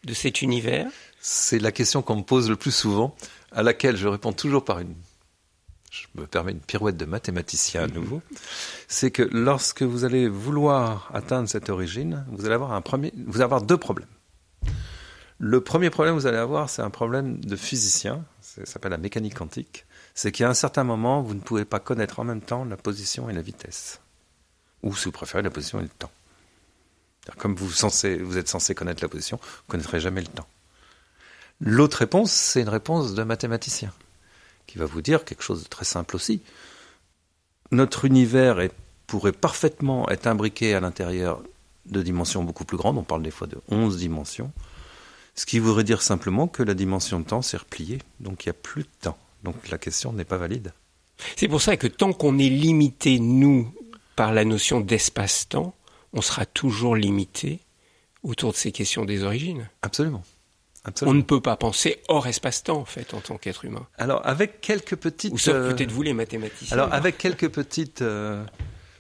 [0.05, 0.87] de cet univers?
[1.21, 3.15] C'est la question qu'on me pose le plus souvent,
[3.53, 4.95] à laquelle je réponds toujours par une
[5.95, 8.21] je me permets une pirouette de mathématicien à nouveau,
[8.89, 13.37] c'est que lorsque vous allez vouloir atteindre cette origine, vous allez avoir un premier, vous
[13.37, 14.09] allez avoir deux problèmes.
[15.39, 18.99] Le premier problème que vous allez avoir, c'est un problème de physicien, ça s'appelle la
[18.99, 22.65] mécanique quantique, c'est qu'à un certain moment, vous ne pouvez pas connaître en même temps
[22.65, 24.01] la position et la vitesse.
[24.83, 26.11] Ou si vous préférez, la position et le temps.
[27.39, 30.47] Comme vous, censez, vous êtes censé connaître la position, vous ne connaîtrez jamais le temps.
[31.61, 33.93] L'autre réponse, c'est une réponse de mathématicien,
[34.67, 36.41] qui va vous dire quelque chose de très simple aussi.
[37.71, 38.73] Notre univers est,
[39.07, 41.43] pourrait parfaitement être imbriqué à l'intérieur
[41.87, 44.53] de dimensions beaucoup plus grandes, on parle des fois de 11 dimensions,
[45.35, 48.51] ce qui voudrait dire simplement que la dimension de temps s'est repliée, donc il n'y
[48.51, 49.19] a plus de temps.
[49.43, 50.73] Donc la question n'est pas valide.
[51.37, 53.73] C'est pour ça que tant qu'on est limité, nous,
[54.17, 55.75] par la notion d'espace-temps,
[56.13, 57.61] on sera toujours limité
[58.23, 59.69] autour de ces questions des origines.
[59.83, 60.23] Absolument.
[61.03, 63.87] On ne peut pas penser hors espace-temps, en fait, en tant qu'être humain.
[63.97, 65.33] Alors, avec quelques petites...
[65.33, 66.77] Ou sauf peut-être vous, les mathématiciens.
[66.77, 68.45] Alors, avec quelques petites euh,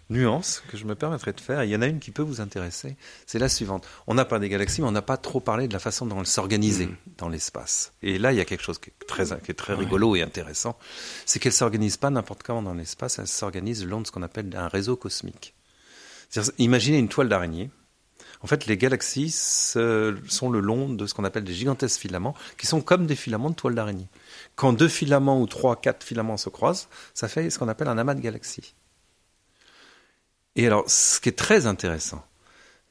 [0.09, 2.41] nuances que je me permettrai de faire, il y en a une qui peut vous
[2.41, 3.87] intéresser, c'est la suivante.
[4.07, 6.21] On a parlé des galaxies, mais on n'a pas trop parlé de la façon dont
[6.21, 6.97] elles s'organisaient mm.
[7.19, 7.93] dans l'espace.
[8.03, 10.23] Et là, il y a quelque chose qui est très, qui est très rigolo et
[10.23, 10.79] intéressant,
[11.27, 14.13] c'est qu'elles ne s'organisent pas n'importe comment dans l'espace, elles s'organisent le long de ce
[14.13, 15.55] qu'on appelle un réseau cosmique.
[16.59, 17.71] Imaginez une toile d'araignée.
[18.45, 22.67] En fait, les galaxies sont le long de ce qu'on appelle des gigantesques filaments, qui
[22.67, 24.07] sont comme des filaments de toile d'araignée.
[24.55, 27.97] Quand deux filaments ou trois, quatre filaments se croisent, ça fait ce qu'on appelle un
[27.97, 28.75] amas de galaxies.
[30.57, 32.23] Et alors, ce qui est très intéressant,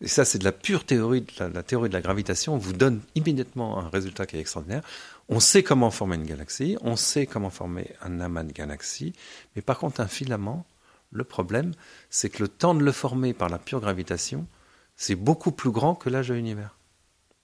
[0.02, 4.26] et ça c'est de la pure théorie, de la gravitation, vous donne immédiatement un résultat
[4.26, 4.82] qui est extraordinaire.
[5.30, 9.14] On sait comment former une galaxie, on sait comment former un amas de galaxies,
[9.56, 10.66] mais par contre un filament,
[11.12, 11.74] le problème,
[12.10, 14.48] c'est que le temps de le former par la pure gravitation,
[14.96, 16.78] c'est beaucoup plus grand que l'âge de l'univers.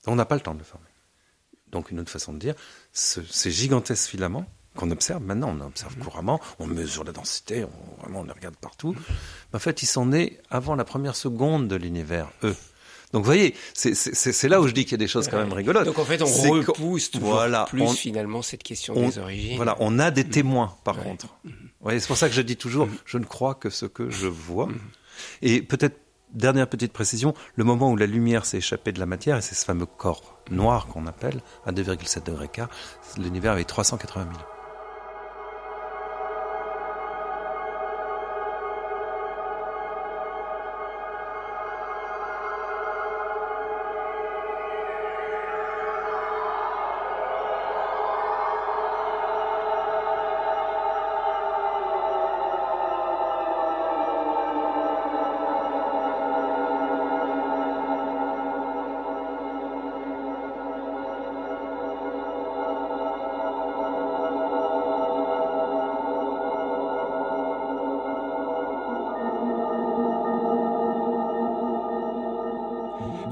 [0.07, 0.85] On n'a pas le temps de le former.
[1.71, 2.55] Donc une autre façon de dire,
[2.93, 4.45] ce, ces gigantesques filaments
[4.75, 6.03] qu'on observe maintenant, on observe mmh.
[6.03, 8.95] couramment, on mesure la densité, on, vraiment on les regarde partout.
[9.53, 12.55] En fait, ils sont nés avant la première seconde de l'univers, eux.
[13.11, 15.51] Donc vous voyez, c'est là où je dis qu'il y a des choses quand même
[15.51, 15.85] rigolotes.
[15.85, 19.55] Donc en fait, on repousse toujours voilà, plus finalement cette question des origines.
[19.55, 20.29] Voilà, on a des mmh.
[20.29, 21.03] témoins par ouais.
[21.03, 21.27] contre.
[21.43, 21.89] Mmh.
[21.99, 22.97] C'est pour ça que je dis toujours, mmh.
[23.05, 24.69] je ne crois que ce que je vois.
[25.41, 25.99] Et peut-être
[26.33, 29.55] dernière petite précision, le moment où la lumière s'est échappée de la matière, et c'est
[29.55, 32.61] ce fameux corps noir qu'on appelle, à 2,7 degrés K,
[33.17, 34.58] l'univers avait 380 000.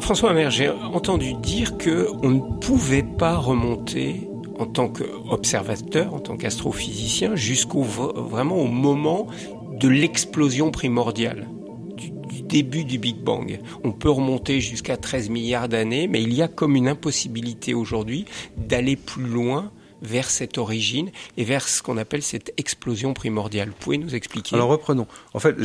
[0.07, 6.19] François Hammer, j'ai entendu dire que on ne pouvait pas remonter en tant qu'observateur, en
[6.19, 9.27] tant qu'astrophysicien, jusqu'au vraiment au moment
[9.73, 11.49] de l'explosion primordiale,
[11.97, 13.59] du, du, début du Big Bang.
[13.83, 18.23] On peut remonter jusqu'à 13 milliards d'années, mais il y a comme une impossibilité aujourd'hui
[18.55, 23.71] d'aller plus loin vers cette origine et vers ce qu'on appelle cette explosion primordiale.
[23.71, 24.55] Vous pouvez nous expliquer?
[24.55, 25.05] Alors reprenons.
[25.33, 25.57] En fait,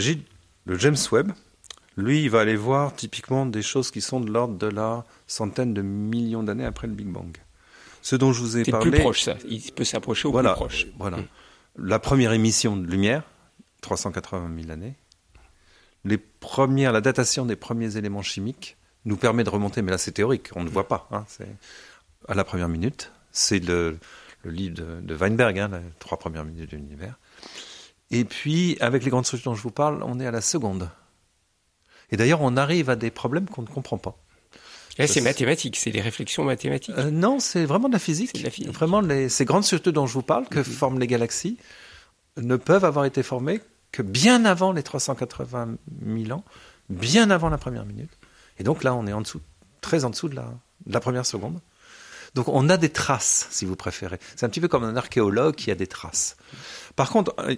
[0.64, 1.30] le James Webb,
[1.96, 5.74] lui, il va aller voir typiquement des choses qui sont de l'ordre de la centaine
[5.74, 7.36] de millions d'années après le Big Bang.
[8.00, 8.84] Ce dont je vous ai parlé.
[8.84, 9.36] C'est plus proche, ça.
[9.48, 10.86] Il peut s'approcher au voilà, plus proche.
[10.98, 11.18] Voilà.
[11.18, 11.26] Hum.
[11.76, 13.22] La première émission de lumière,
[13.82, 14.94] 380 000 années.
[16.04, 20.12] Les premières, la datation des premiers éléments chimiques nous permet de remonter, mais là c'est
[20.12, 21.08] théorique, on ne voit pas.
[21.12, 21.48] Hein, c'est
[22.28, 23.12] à la première minute.
[23.30, 23.98] C'est le,
[24.42, 27.18] le, livre de, de Weinberg, hein, les trois premières minutes de l'univers.
[28.10, 30.90] Et puis, avec les grandes structures dont je vous parle, on est à la seconde.
[32.12, 34.16] Et d'ailleurs, on arrive à des problèmes qu'on ne comprend pas.
[34.98, 36.94] Là, c'est mathématique, c'est des réflexions mathématiques.
[36.98, 38.34] Euh, non, c'est vraiment de la physique.
[38.34, 38.72] De la physique.
[38.72, 40.64] Vraiment, les, ces grandes structures dont je vous parle, que -hmm.
[40.64, 41.56] forment les galaxies,
[42.36, 43.60] ne peuvent avoir été formées
[43.90, 46.44] que bien avant les 380 000 ans,
[46.88, 48.10] bien avant la première minute.
[48.58, 49.40] Et donc là, on est en dessous,
[49.80, 50.48] très en dessous de la,
[50.86, 51.60] de la première seconde.
[52.34, 54.18] Donc on a des traces, si vous préférez.
[54.36, 56.36] C'est un petit peu comme un archéologue qui a des traces.
[56.96, 57.56] Par contre, euh,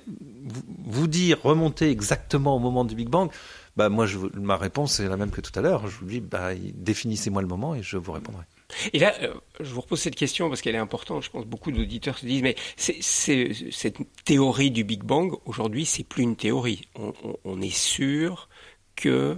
[0.85, 3.31] vous dire remonter exactement au moment du Big Bang,
[3.77, 5.87] bah moi, je, ma réponse est la même que tout à l'heure.
[5.89, 8.45] Je vous dis, bah, définissez-moi le moment et je vous répondrai.
[8.93, 11.23] Et là, euh, je vous repose cette question parce qu'elle est importante.
[11.23, 15.33] Je pense que beaucoup d'auditeurs se disent, mais c'est, c'est, cette théorie du Big Bang,
[15.45, 16.89] aujourd'hui, c'est plus une théorie.
[16.95, 18.49] On, on, on est sûr
[18.97, 19.37] que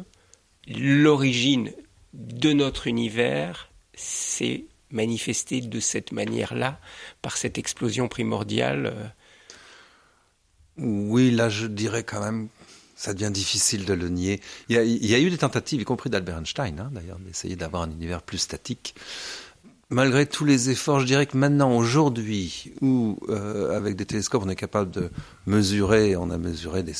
[0.68, 1.72] l'origine
[2.14, 6.80] de notre univers s'est manifestée de cette manière-là,
[7.20, 8.86] par cette explosion primordiale.
[8.86, 9.06] euh,
[10.78, 12.48] Oui, là, je dirais quand même
[12.96, 14.40] ça devient difficile de le nier.
[14.68, 17.18] Il y a, il y a eu des tentatives, y compris d'Albert Einstein, hein, d'ailleurs,
[17.18, 18.94] d'essayer d'avoir un univers plus statique.
[19.90, 24.48] Malgré tous les efforts, je dirais que maintenant, aujourd'hui, où euh, avec des télescopes, on
[24.48, 25.10] est capable de
[25.46, 26.94] mesurer, on a mesuré des,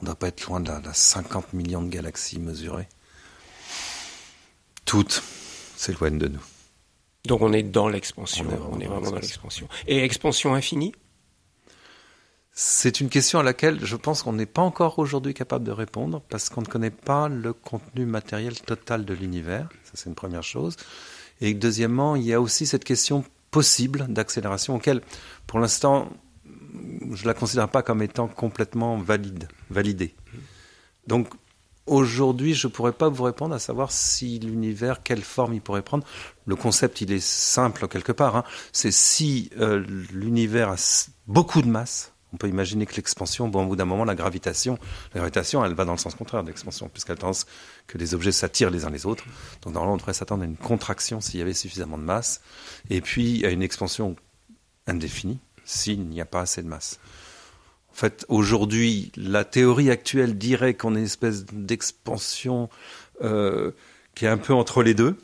[0.00, 2.88] on ne doit pas être loin de la, la 50 millions de galaxies mesurées.
[4.84, 5.22] Toutes
[5.76, 6.42] s'éloignent de nous.
[7.26, 9.66] Donc on est dans l'expansion, On est vraiment on est dans vraiment dans l'expansion.
[9.66, 9.68] l'expansion.
[9.86, 10.92] Et expansion infinie?
[12.56, 16.22] C'est une question à laquelle je pense qu'on n'est pas encore aujourd'hui capable de répondre
[16.28, 19.68] parce qu'on ne connaît pas le contenu matériel total de l'univers.
[19.82, 20.76] Ça, c'est une première chose.
[21.40, 25.00] Et deuxièmement, il y a aussi cette question possible d'accélération auquel,
[25.48, 26.08] pour l'instant,
[27.10, 30.14] je ne la considère pas comme étant complètement valide, validée.
[31.08, 31.30] Donc,
[31.86, 35.82] aujourd'hui, je ne pourrais pas vous répondre à savoir si l'univers, quelle forme il pourrait
[35.82, 36.06] prendre.
[36.46, 38.36] Le concept, il est simple quelque part.
[38.36, 38.44] Hein.
[38.72, 40.76] C'est si euh, l'univers a
[41.26, 44.76] beaucoup de masse, on peut imaginer que l'expansion, bon, au bout d'un moment, la gravitation,
[45.14, 47.46] la elle va dans le sens contraire de l'expansion, puisqu'elle pense
[47.86, 49.24] que les objets s'attirent les uns les autres.
[49.62, 52.40] Donc, normalement, on devrait s'attendre à une contraction s'il y avait suffisamment de masse,
[52.90, 54.16] et puis à une expansion
[54.88, 56.98] indéfinie s'il n'y a pas assez de masse.
[57.90, 62.68] En fait, aujourd'hui, la théorie actuelle dirait qu'on est une espèce d'expansion
[63.22, 63.70] euh,
[64.16, 65.16] qui est un peu entre les deux,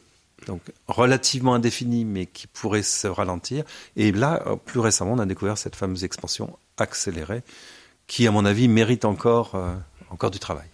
[0.46, 3.64] donc relativement indéfinie, mais qui pourrait se ralentir.
[3.96, 7.42] Et là, plus récemment, on a découvert cette fameuse expansion accélérée,
[8.06, 9.74] qui, à mon avis, mérite encore, euh,
[10.10, 10.66] encore du travail.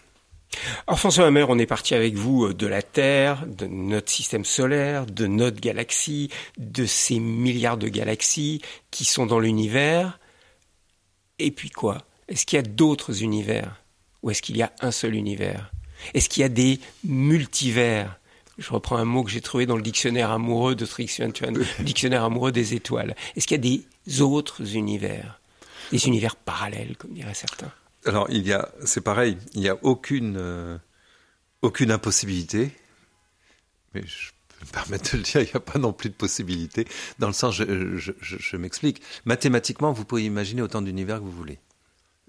[0.87, 5.07] Alors François Hammer, on est parti avec vous de la Terre, de notre système solaire,
[5.07, 10.19] de notre galaxie, de ces milliards de galaxies qui sont dans l'univers.
[11.39, 11.99] Et puis quoi?
[12.29, 13.83] Est-ce qu'il y a d'autres univers?
[14.23, 15.73] Ou est-ce qu'il y a un seul univers?
[16.15, 18.19] Est-ce qu'il y a des multivers?
[18.59, 22.25] Je reprends un mot que j'ai trouvé dans le dictionnaire amoureux de Trixie le dictionnaire
[22.25, 23.15] amoureux des étoiles.
[23.37, 25.41] Est-ce qu'il y a des autres univers?
[25.91, 27.73] Des univers parallèles, comme diraient certains
[28.05, 30.79] Alors, il y a, c'est pareil, il n'y a aucune, euh,
[31.63, 32.71] aucune impossibilité,
[33.95, 36.15] mais je peux me permettre de le dire, il n'y a pas non plus de
[36.15, 36.87] possibilité,
[37.19, 39.03] dans le sens, je, je, je, je m'explique.
[39.25, 41.59] Mathématiquement, vous pouvez imaginer autant d'univers que vous voulez.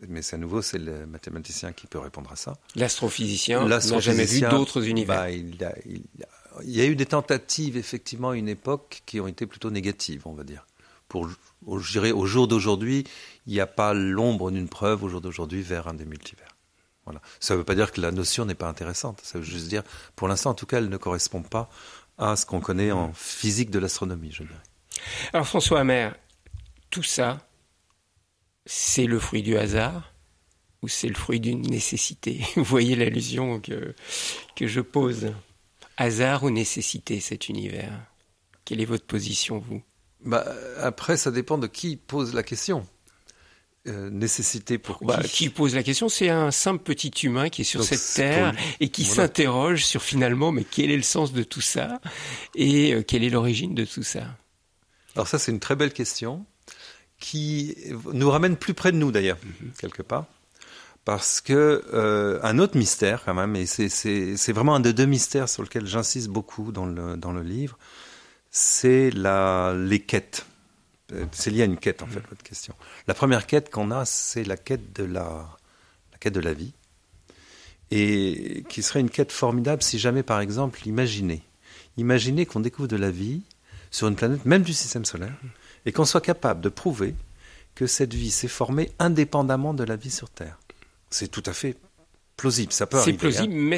[0.08, 2.58] Mais c'est à nouveau, c'est le mathématicien qui peut répondre à ça.
[2.76, 5.22] L'astrophysicien n'a jamais vu d'autres univers.
[5.22, 9.02] Bah, il, a, il, a, il, y a eu des tentatives, effectivement, à une époque,
[9.08, 10.68] qui ont été plutôt négatives, on va dire.
[11.08, 13.06] Pour, je dirais, au jour d'aujourd'hui,
[13.46, 16.56] il n'y a pas l'ombre d'une preuve, au jour d'aujourd'hui, vers un des multivers.
[17.06, 17.22] Voilà.
[17.40, 19.22] Ça ne veut pas dire que la notion n'est pas intéressante.
[19.24, 19.84] Ça veut juste dire,
[20.18, 21.70] pour l'instant, en tout cas, elle ne correspond pas
[22.18, 24.56] à ce qu'on connaît en physique de l'astronomie, je dirais.
[25.32, 26.10] Alors, François Hammer,
[26.90, 27.48] tout ça,
[28.66, 30.14] c'est le fruit du hasard
[30.82, 32.44] ou c'est le fruit d'une nécessité?
[32.56, 33.96] Vous voyez l'allusion que,
[34.56, 35.34] que je pose.
[35.96, 37.94] Hasard ou nécessité, cet univers?
[38.66, 39.82] Quelle est votre position, vous?
[40.26, 40.46] Bah,
[40.82, 42.86] Après, ça dépend de qui pose la question.
[43.88, 47.62] euh, nécessité pour Bah, qui qui pose la question, c'est un simple petit humain qui
[47.62, 49.24] est sur Donc, cette terre pour et qui Voilà.
[49.28, 52.02] s'interroge sur finalement, mais quel est le sens de tout ça
[52.56, 54.26] et euh, quelle est l'origine de tout ça?
[55.16, 56.46] Alors ça, c'est une très belle question
[57.20, 57.76] qui
[58.14, 59.72] nous ramène plus près de nous d'ailleurs, Mhm.
[59.80, 60.26] quelque part.
[61.06, 65.50] Parce que euh, un autre mystère quand même, et c'est vraiment un des deux mystères
[65.50, 67.78] sur lequel j'insiste beaucoup dans le, dans le livre,
[68.60, 70.46] c'est la- les quêtes.
[71.14, 72.74] Euh, C'est lié à une quête en fait, votre question.
[73.08, 75.48] La première quête qu'on a, c'est la quête de la,
[76.12, 76.74] la quête de la vie,
[77.92, 81.44] et qui serait une quête formidable si jamais, par exemple, imaginez,
[81.98, 83.42] imaginez qu'on découvre de la vie
[83.92, 85.38] sur une planète, même du système solaire,
[85.86, 87.14] et qu'on soit capable de prouver
[87.76, 90.58] que cette vie s'est formée indépendamment de la vie sur Terre.
[91.10, 91.78] C'est tout à fait
[92.38, 93.18] plausible, ça peut C'est arriver.
[93.18, 93.58] plausible, hein.
[93.60, 93.78] mais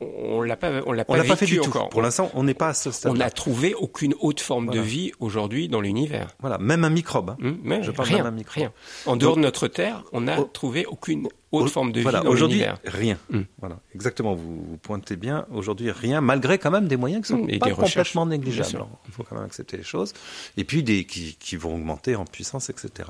[0.00, 1.70] on l'a pas, on l'a pas fait du tout.
[1.90, 3.10] Pour l'instant, on n'est pas à ce stade.
[3.12, 4.80] on n'a trouvé aucune autre forme Voilà.
[4.80, 6.28] de vie aujourd'hui dans l'univers.
[6.40, 7.30] Voilà, même un microbe.
[7.30, 7.36] hein.
[7.42, 8.54] Hum, mais Je parle rien, même d'un micro.
[8.60, 8.72] rien.
[9.06, 12.20] En dehors Donc- de notre Terre, on n'a trouvé aucune autre Au- forme de voilà,
[12.20, 12.78] vie dans aujourd'hui, l'univers.
[12.84, 13.18] rien.
[13.30, 13.40] Mm.
[13.58, 14.34] Voilà, exactement.
[14.34, 15.46] Vous, vous pointez bien.
[15.52, 18.84] Aujourd'hui, rien, malgré quand même des moyens qui sont et pas des complètement négligeables.
[19.08, 20.12] Il faut quand même accepter les choses.
[20.56, 23.08] Et puis des qui, qui vont augmenter en puissance, etc.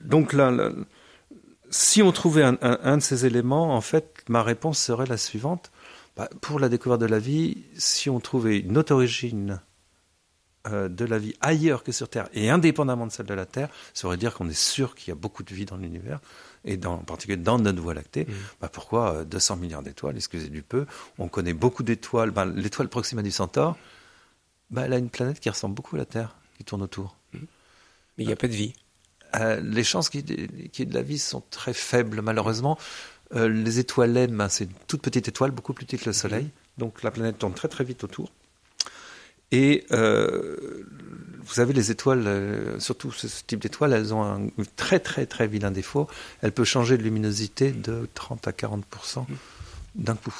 [0.00, 0.70] Donc là, là,
[1.70, 5.16] si on trouvait un, un- un de ces éléments, en fait, ma réponse serait la
[5.16, 5.70] suivante.
[6.16, 9.60] Bah, pour la découverte de la vie, si on trouvait une autre origine
[10.66, 13.68] euh, de la vie ailleurs que sur Terre et indépendamment de celle de la Terre,
[13.94, 16.18] ça veut dire qu'on est sûr qu'il y a beaucoup de vie dans l'univers
[16.64, 18.24] et dans, en particulier dans notre Voie lactée.
[18.24, 18.32] Mm.
[18.60, 20.86] Bah pourquoi euh, 200 milliards d'étoiles Excusez du peu.
[21.18, 22.32] On connaît beaucoup d'étoiles.
[22.32, 23.76] Ben, L'étoile Proxima du Centaure,
[24.70, 27.14] bah, elle a une planète qui ressemble beaucoup à la Terre, qui tourne autour.
[27.32, 28.74] Mais il n'y a pas de vie.
[29.36, 32.78] Euh, les chances qu'il y, ait- de la vie sont très faibles, malheureusement.
[33.34, 36.12] Euh, les étoiles M, ben, c'est une toute petite étoile, beaucoup plus petite que le
[36.14, 36.48] Soleil.
[36.78, 38.30] Donc la planète tourne très très vite autour.
[39.50, 40.84] Et euh,
[41.42, 45.46] vous savez, les étoiles, surtout ce, ce type d'étoiles, elles ont un très très très
[45.46, 46.06] vilain défaut.
[46.42, 48.84] Elles peuvent changer de luminosité de 30 à 40
[49.94, 50.34] d'un coup.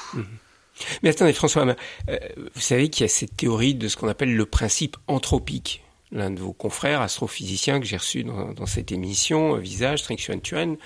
[1.02, 4.46] Mais attendez, François, vous savez qu'il y a cette théorie de ce qu'on appelle le
[4.46, 5.82] principe anthropique.
[6.10, 10.76] L'un de vos confrères astrophysiciens que j'ai reçu dans, cette émission, euh, Visage, Trinh Xuan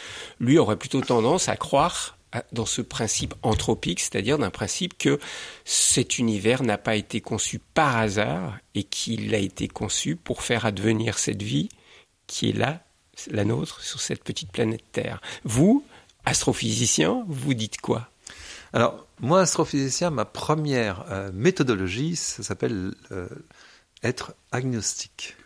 [0.40, 2.18] lui aurait plutôt tendance à croire
[2.52, 5.18] dans ce principe anthropique, c'est-à-dire d'un principe que
[5.64, 10.64] cet univers n'a pas été conçu par hasard et qu'il a été conçu pour faire
[10.64, 11.68] advenir cette vie
[12.26, 12.82] qui est là,
[13.30, 15.20] la nôtre, sur cette petite planète Terre.
[15.44, 15.84] Vous,
[16.24, 18.08] astrophysicien, vous dites quoi?
[18.72, 23.28] Alors, moi, astrophysicien, ma première euh, méthodologie, ça s'appelle euh,
[24.02, 25.36] être agnostique.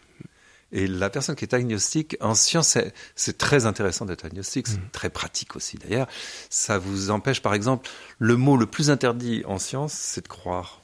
[0.72, 2.76] Et la personne qui est agnostique, en science,
[3.14, 6.08] c'est- très intéressant d'être agnostique, c'est très pratique aussi d'ailleurs.
[6.50, 7.88] Ça vous empêche, par exemple,
[8.18, 10.80] le mot le plus interdit en science, c'est de croire.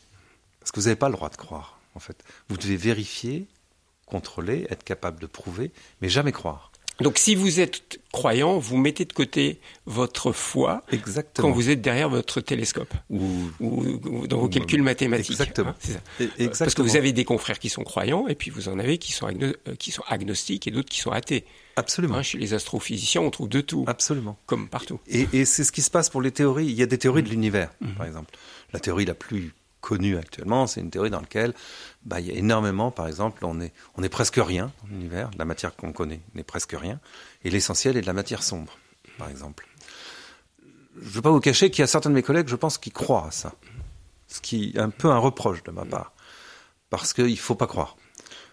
[0.60, 2.16] Parce que vous n'avez pas le droit de croire, en fait.
[2.48, 3.48] Vous devez vérifier,
[4.06, 6.70] contrôler, être capable de prouver, mais jamais croire.
[7.02, 11.48] Donc si vous êtes croyant, vous mettez de côté votre foi Exactement.
[11.48, 13.20] quand vous êtes derrière votre télescope Ou-
[13.60, 15.30] ou, ou dans vos calculs mathématiques.
[15.32, 15.70] Exactement.
[16.20, 16.64] hein, ça.
[16.64, 19.12] Parce que vous avez des confrères qui sont croyants et puis vous en avez qui
[19.12, 21.44] sont, agno- euh, qui sont agnostiques et d'autres qui sont athées.
[21.76, 22.16] Absolument.
[22.16, 24.38] Hein, chez les astrophysiciens, on trouve de tout, Absolument.
[24.46, 25.00] comme partout.
[25.08, 26.66] Et, et c'est ce qui se passe pour les théories.
[26.66, 27.94] Il y a des théories de l'univers, Mhm.
[27.94, 28.30] par exemple.
[28.74, 31.52] La théorie la plus connue actuellement, c'est une théorie dans laquelle
[32.06, 35.30] bah, il y a énormément, par exemple, on est, on est presque rien dans l'univers.
[35.36, 36.98] La matière qu'on connaît n'est presque rien.
[37.44, 38.78] Et l'essentiel est de la matière sombre,
[39.18, 39.68] par exemple.
[40.96, 42.78] Je ne veux pas vous cacher qu'il y a certains de mes collègues, je pense,
[42.78, 43.54] qui croient à ça.
[44.28, 46.12] Ce qui est un peu un reproche de ma part.
[46.88, 47.96] Parce qu'il ne faut pas croire.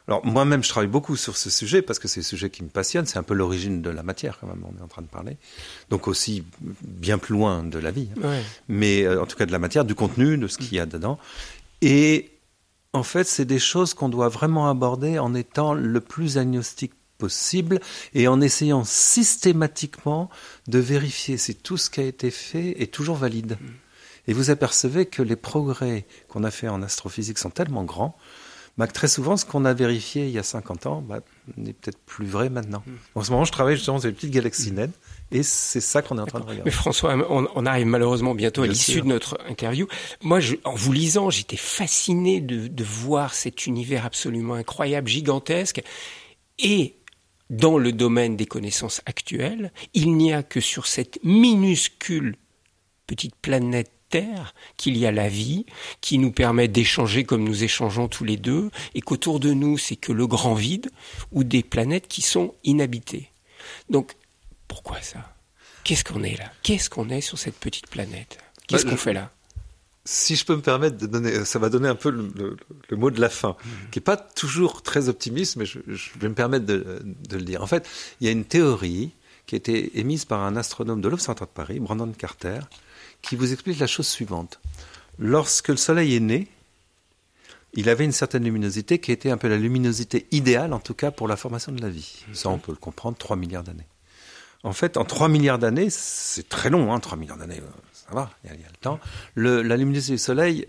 [0.09, 2.69] Alors moi-même, je travaille beaucoup sur ce sujet parce que c'est un sujet qui me
[2.69, 3.05] passionne.
[3.05, 5.37] C'est un peu l'origine de la matière, quand même, on est en train de parler.
[5.91, 6.43] Donc aussi
[6.81, 8.09] bien plus loin de la vie.
[8.17, 8.27] hein.
[8.27, 8.43] Ouais.
[8.67, 10.87] Mais euh, en tout cas de la matière, du contenu, de ce qu'il y a
[10.87, 11.19] dedans.
[11.83, 12.31] Et
[12.91, 17.79] en fait, c'est des choses qu'on doit vraiment aborder en étant le plus agnostique possible
[18.15, 20.31] et en essayant systématiquement
[20.67, 23.59] de vérifier si tout ce qui a été fait est toujours valide.
[24.27, 28.17] Et vous apercevez que les progrès qu'on a fait en astrophysique sont tellement grands
[28.79, 31.19] bah, que très souvent, ce qu'on a vérifié il y a 50 ans bah,
[31.57, 32.81] n'est peut-être plus vrai maintenant.
[33.13, 34.93] En ce moment, je travaille justement sur les petites galaxies naines
[35.31, 36.71] et c'est ça qu'on est en train de Mais regarder.
[36.71, 39.85] François, on, on arrive malheureusement bientôt à l'issue de notre interview.
[40.21, 45.81] Moi, je, en vous lisant, j'étais fasciné de, de voir cet univers absolument incroyable, gigantesque.
[46.57, 46.95] Et
[47.49, 52.37] dans le domaine des connaissances actuelles, il n'y a que sur cette minuscule
[53.07, 55.65] petite planète Terre qu'il y a la vie,
[56.01, 59.95] qui nous permet d'échanger comme nous échangeons tous les deux, et qu'autour de nous, c'est
[59.95, 60.89] que le grand vide
[61.31, 63.29] ou des planètes qui sont inhabitées.
[63.89, 64.13] Donc,
[64.67, 65.35] pourquoi ça?
[65.83, 66.51] Qu'est-ce qu'on est là?
[66.63, 68.37] Qu'est-ce qu'on est sur cette petite planète?
[68.67, 69.31] Qu'est-ce Bah, qu'on fait là?
[70.05, 72.57] Si je peux me permettre de donner, ça va donner un peu le, le-
[72.89, 73.55] le mot de la fin,
[73.91, 77.43] qui est pas toujours très optimiste, mais je, je vais me permettre de, de le
[77.43, 77.61] dire.
[77.61, 77.87] En fait,
[78.19, 79.11] il y a une théorie
[79.45, 82.59] qui a été émise par un astronome de l'Observatoire de Paris, Brandon Carter,
[83.21, 84.59] qui vous explique la chose suivante.
[85.17, 86.47] Lorsque le Soleil est né,
[87.73, 91.11] il avait une certaine luminosité qui était un peu la luminosité idéale, en tout cas
[91.11, 92.25] pour la formation de la vie.
[92.33, 93.87] Ça, on peut le comprendre, 3 milliards d'années.
[94.63, 98.13] En fait, en 3 milliards d'années, c'est très long, hein, 3 milliards d'années, euh, ça
[98.13, 98.99] va, il y, a le temps.
[99.35, 100.67] La luminosité du Soleil,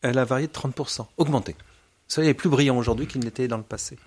[0.00, 1.52] elle a varié de 30%, augmenté.
[1.52, 3.98] Le Soleil est plus brillant aujourd'hui qu'il n'était dans le passé.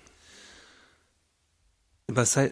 [2.12, 2.44] Ben ça,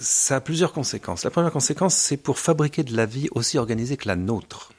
[0.00, 1.24] ça a plusieurs conséquences.
[1.24, 4.70] La première conséquence, c'est pour fabriquer de la vie aussi organisée que la nôtre.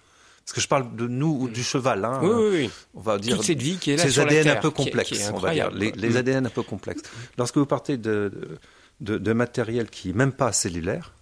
[0.45, 2.05] Parce que je parle de nous ou du cheval.
[2.05, 2.71] Hein, oui, oui, oui.
[2.93, 4.61] On va dire Toute cette vie qui est là ces sur la ADN Terre, un
[4.61, 5.71] peu qui est- qui est complexes, on va dire.
[5.71, 6.17] Les.
[6.17, 7.01] ADN un peu complexes.
[7.39, 8.59] Lorsque vous partez de,
[9.01, 11.13] de, de matériel qui est même pas cellulaire,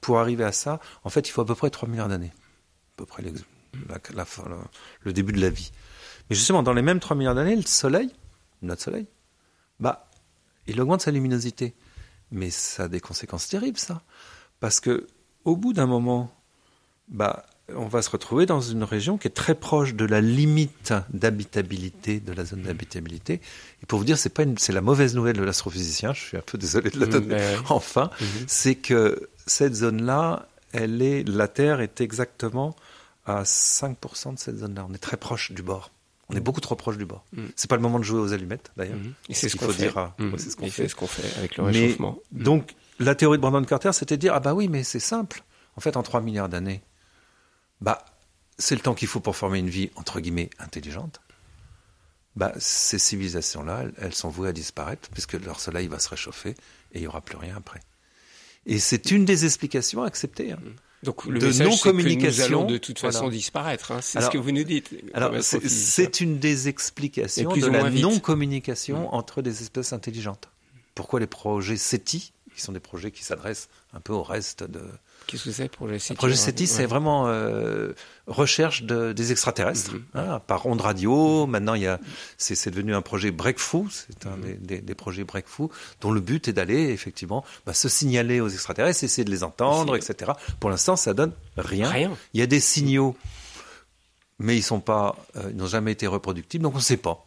[0.00, 2.32] pour arriver à ça, en fait, il faut à peu près 3 milliards d'années.
[2.34, 4.26] À peu près la- la
[5.02, 5.72] le début de la vie.
[6.30, 8.10] Mais justement, dans les mêmes 3 milliards d'années, le Soleil,
[8.62, 9.06] notre Soleil,
[9.78, 10.08] bah,
[10.66, 11.74] il augmente sa luminosité.
[12.32, 14.02] Mais ça a des conséquences terribles, ça.
[14.60, 15.06] Parce que,
[15.44, 16.30] au bout d'un moment,
[17.08, 20.94] bah, on va se retrouver dans une région qui est très proche de la limite
[21.10, 23.40] d'habitabilité, de la zone d'habitabilité.
[23.82, 26.12] Et pour vous dire, c'est pas une, c'est la mauvaise nouvelle de l'astrophysicien.
[26.12, 27.26] Je suis un peu désolé de la Mm, donner.
[27.26, 27.62] ben.
[27.68, 28.10] Enfin,
[28.46, 32.74] c'est que cette zone-là, elle est, la Terre est exactement
[33.24, 34.86] à 5% de cette zone-là.
[34.88, 35.90] On est très proche du bord.
[36.28, 37.24] On est beaucoup trop proche du bord.
[37.32, 37.44] Mm.
[37.54, 38.98] C'est pas le moment de jouer aux allumettes, d'ailleurs.
[39.28, 39.82] Et c'est ce qu'il qu'on faut fait.
[39.84, 39.96] dire.
[39.98, 40.88] à- ouais, c'est ce qu'on fait.
[40.88, 42.18] ce avec le Mais- réchauffement.
[42.32, 45.44] Donc, la théorie de Brandon Carter, c'était de dire, ah bah oui, mais c'est simple.
[45.76, 46.82] En fait, en 3 milliards d'années,
[47.80, 48.04] bah,
[48.58, 51.20] c'est le temps qu'il faut pour former une vie, entre guillemets, intelligente.
[52.34, 56.50] Bah, ces civilisations-là, elles, elles sont vouées à disparaître, puisque leur soleil va se réchauffer,
[56.92, 57.80] et il n'y aura plus rien après.
[58.66, 60.52] Et c'est une des explications acceptées.
[60.52, 60.58] hein.
[61.02, 63.36] Donc le de non-communication, de toute façon voilà.
[63.36, 63.92] disparaître.
[63.92, 64.00] hein.
[64.02, 64.90] C'est ce que vous nous dites.
[65.14, 70.48] Alors, c'est- une des explications de la non-communication entre des espèces intelligentes.
[70.94, 74.80] Pourquoi les projets SETI, qui sont des projets qui s'adressent un peu au reste de,
[75.26, 77.92] Qu'est-ce que c'est le Le projet SETI, c'est vraiment euh,
[78.28, 80.04] recherche de- des extraterrestres Mhm.
[80.14, 81.46] hein, par onde radio.
[81.46, 81.98] Maintenant, il y a,
[82.38, 83.88] c'est, devenu un projet Breakthrough.
[83.90, 85.68] C'est un des, des- des projets Breakthrough
[86.00, 89.96] dont le but est d'aller effectivement bah, se signaler aux extraterrestres, essayer de les entendre,
[89.96, 90.32] etc.
[90.60, 91.88] Pour l'instant, ça donne rien.
[91.90, 92.16] Rien.
[92.32, 93.16] Il y a des signaux,
[94.38, 97.26] mais ils sont pas, euh, ils n'ont jamais été reproductibles, donc on ne sait pas.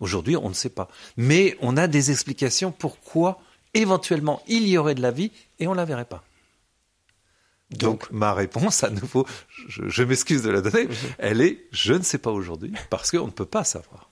[0.00, 0.88] Aujourd'hui, on ne sait pas.
[1.16, 3.40] Mais on a des explications pourquoi
[3.74, 6.22] éventuellement il y aurait de la vie et on la verrait pas.
[7.70, 9.26] Donc, ma réponse, à nouveau,
[9.68, 13.26] je, je m'excuse de la donner, elle est je ne sais pas aujourd'hui parce qu'on
[13.26, 14.10] ne peut pas savoir.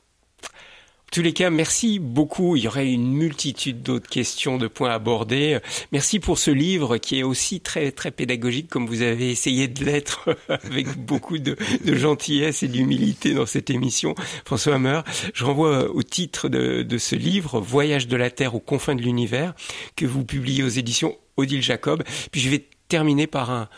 [1.08, 2.54] En tous les cas, merci beaucoup.
[2.56, 5.58] Il y aurait une multitude d'autres questions, de points abordés.
[5.90, 9.86] Merci pour ce livre qui est aussi très très pédagogique, comme vous avez essayé de
[9.86, 14.14] l'être avec beaucoup de, de gentillesse et d'humilité dans cette émission.
[14.44, 15.00] François Hammer,
[15.32, 19.00] je renvoie au titre de, de ce livre, Voyage de la Terre aux confins de
[19.00, 19.54] l'univers,
[19.96, 22.02] que vous publiez aux éditions Odile Jacob.
[22.32, 23.68] Puis je vais terminer par un,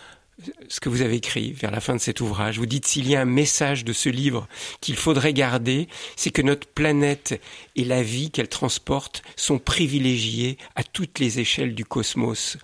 [0.68, 2.58] ce que vous avez écrit vers la fin de cet ouvrage.
[2.58, 4.48] Vous dites s'il y a un message de ce livre
[4.80, 7.40] qu'il faudrait garder, c'est que notre planète
[7.76, 12.58] et la vie qu'elle transporte sont privilégiées à toutes les échelles du cosmos.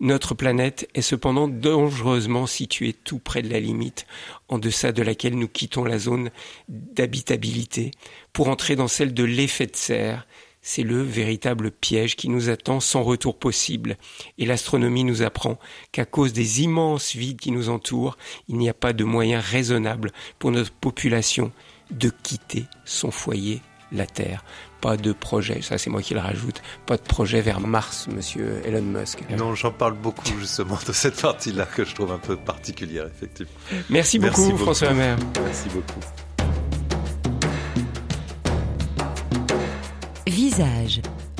[0.00, 4.06] Notre planète est cependant dangereusement située tout près de la limite,
[4.48, 6.30] en deçà de laquelle nous quittons la zone
[6.68, 7.92] d'habitabilité
[8.32, 10.26] pour entrer dans celle de l'effet de serre.
[10.62, 13.96] C'est le véritable piège qui nous attend sans retour possible.
[14.38, 15.58] Et l'astronomie nous apprend
[15.92, 20.12] qu'à cause des immenses vides qui nous entourent, il n'y a pas de moyen raisonnable
[20.38, 21.50] pour notre population
[21.90, 24.44] de quitter son foyer, la Terre.
[24.80, 28.62] Pas de projet, ça c'est moi qui le rajoute, pas de projet vers Mars, monsieur
[28.64, 29.18] Elon Musk.
[29.36, 33.52] Non, j'en parle beaucoup justement de cette partie-là que je trouve un peu particulière, effectivement.
[33.90, 34.62] Merci beaucoup, Merci beaucoup.
[34.64, 35.16] François Hammer.
[35.44, 36.00] Merci beaucoup.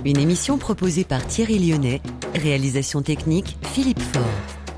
[0.04, 2.00] Une émission proposée par Thierry Lyonnais,
[2.34, 4.69] réalisation technique Philippe Faure.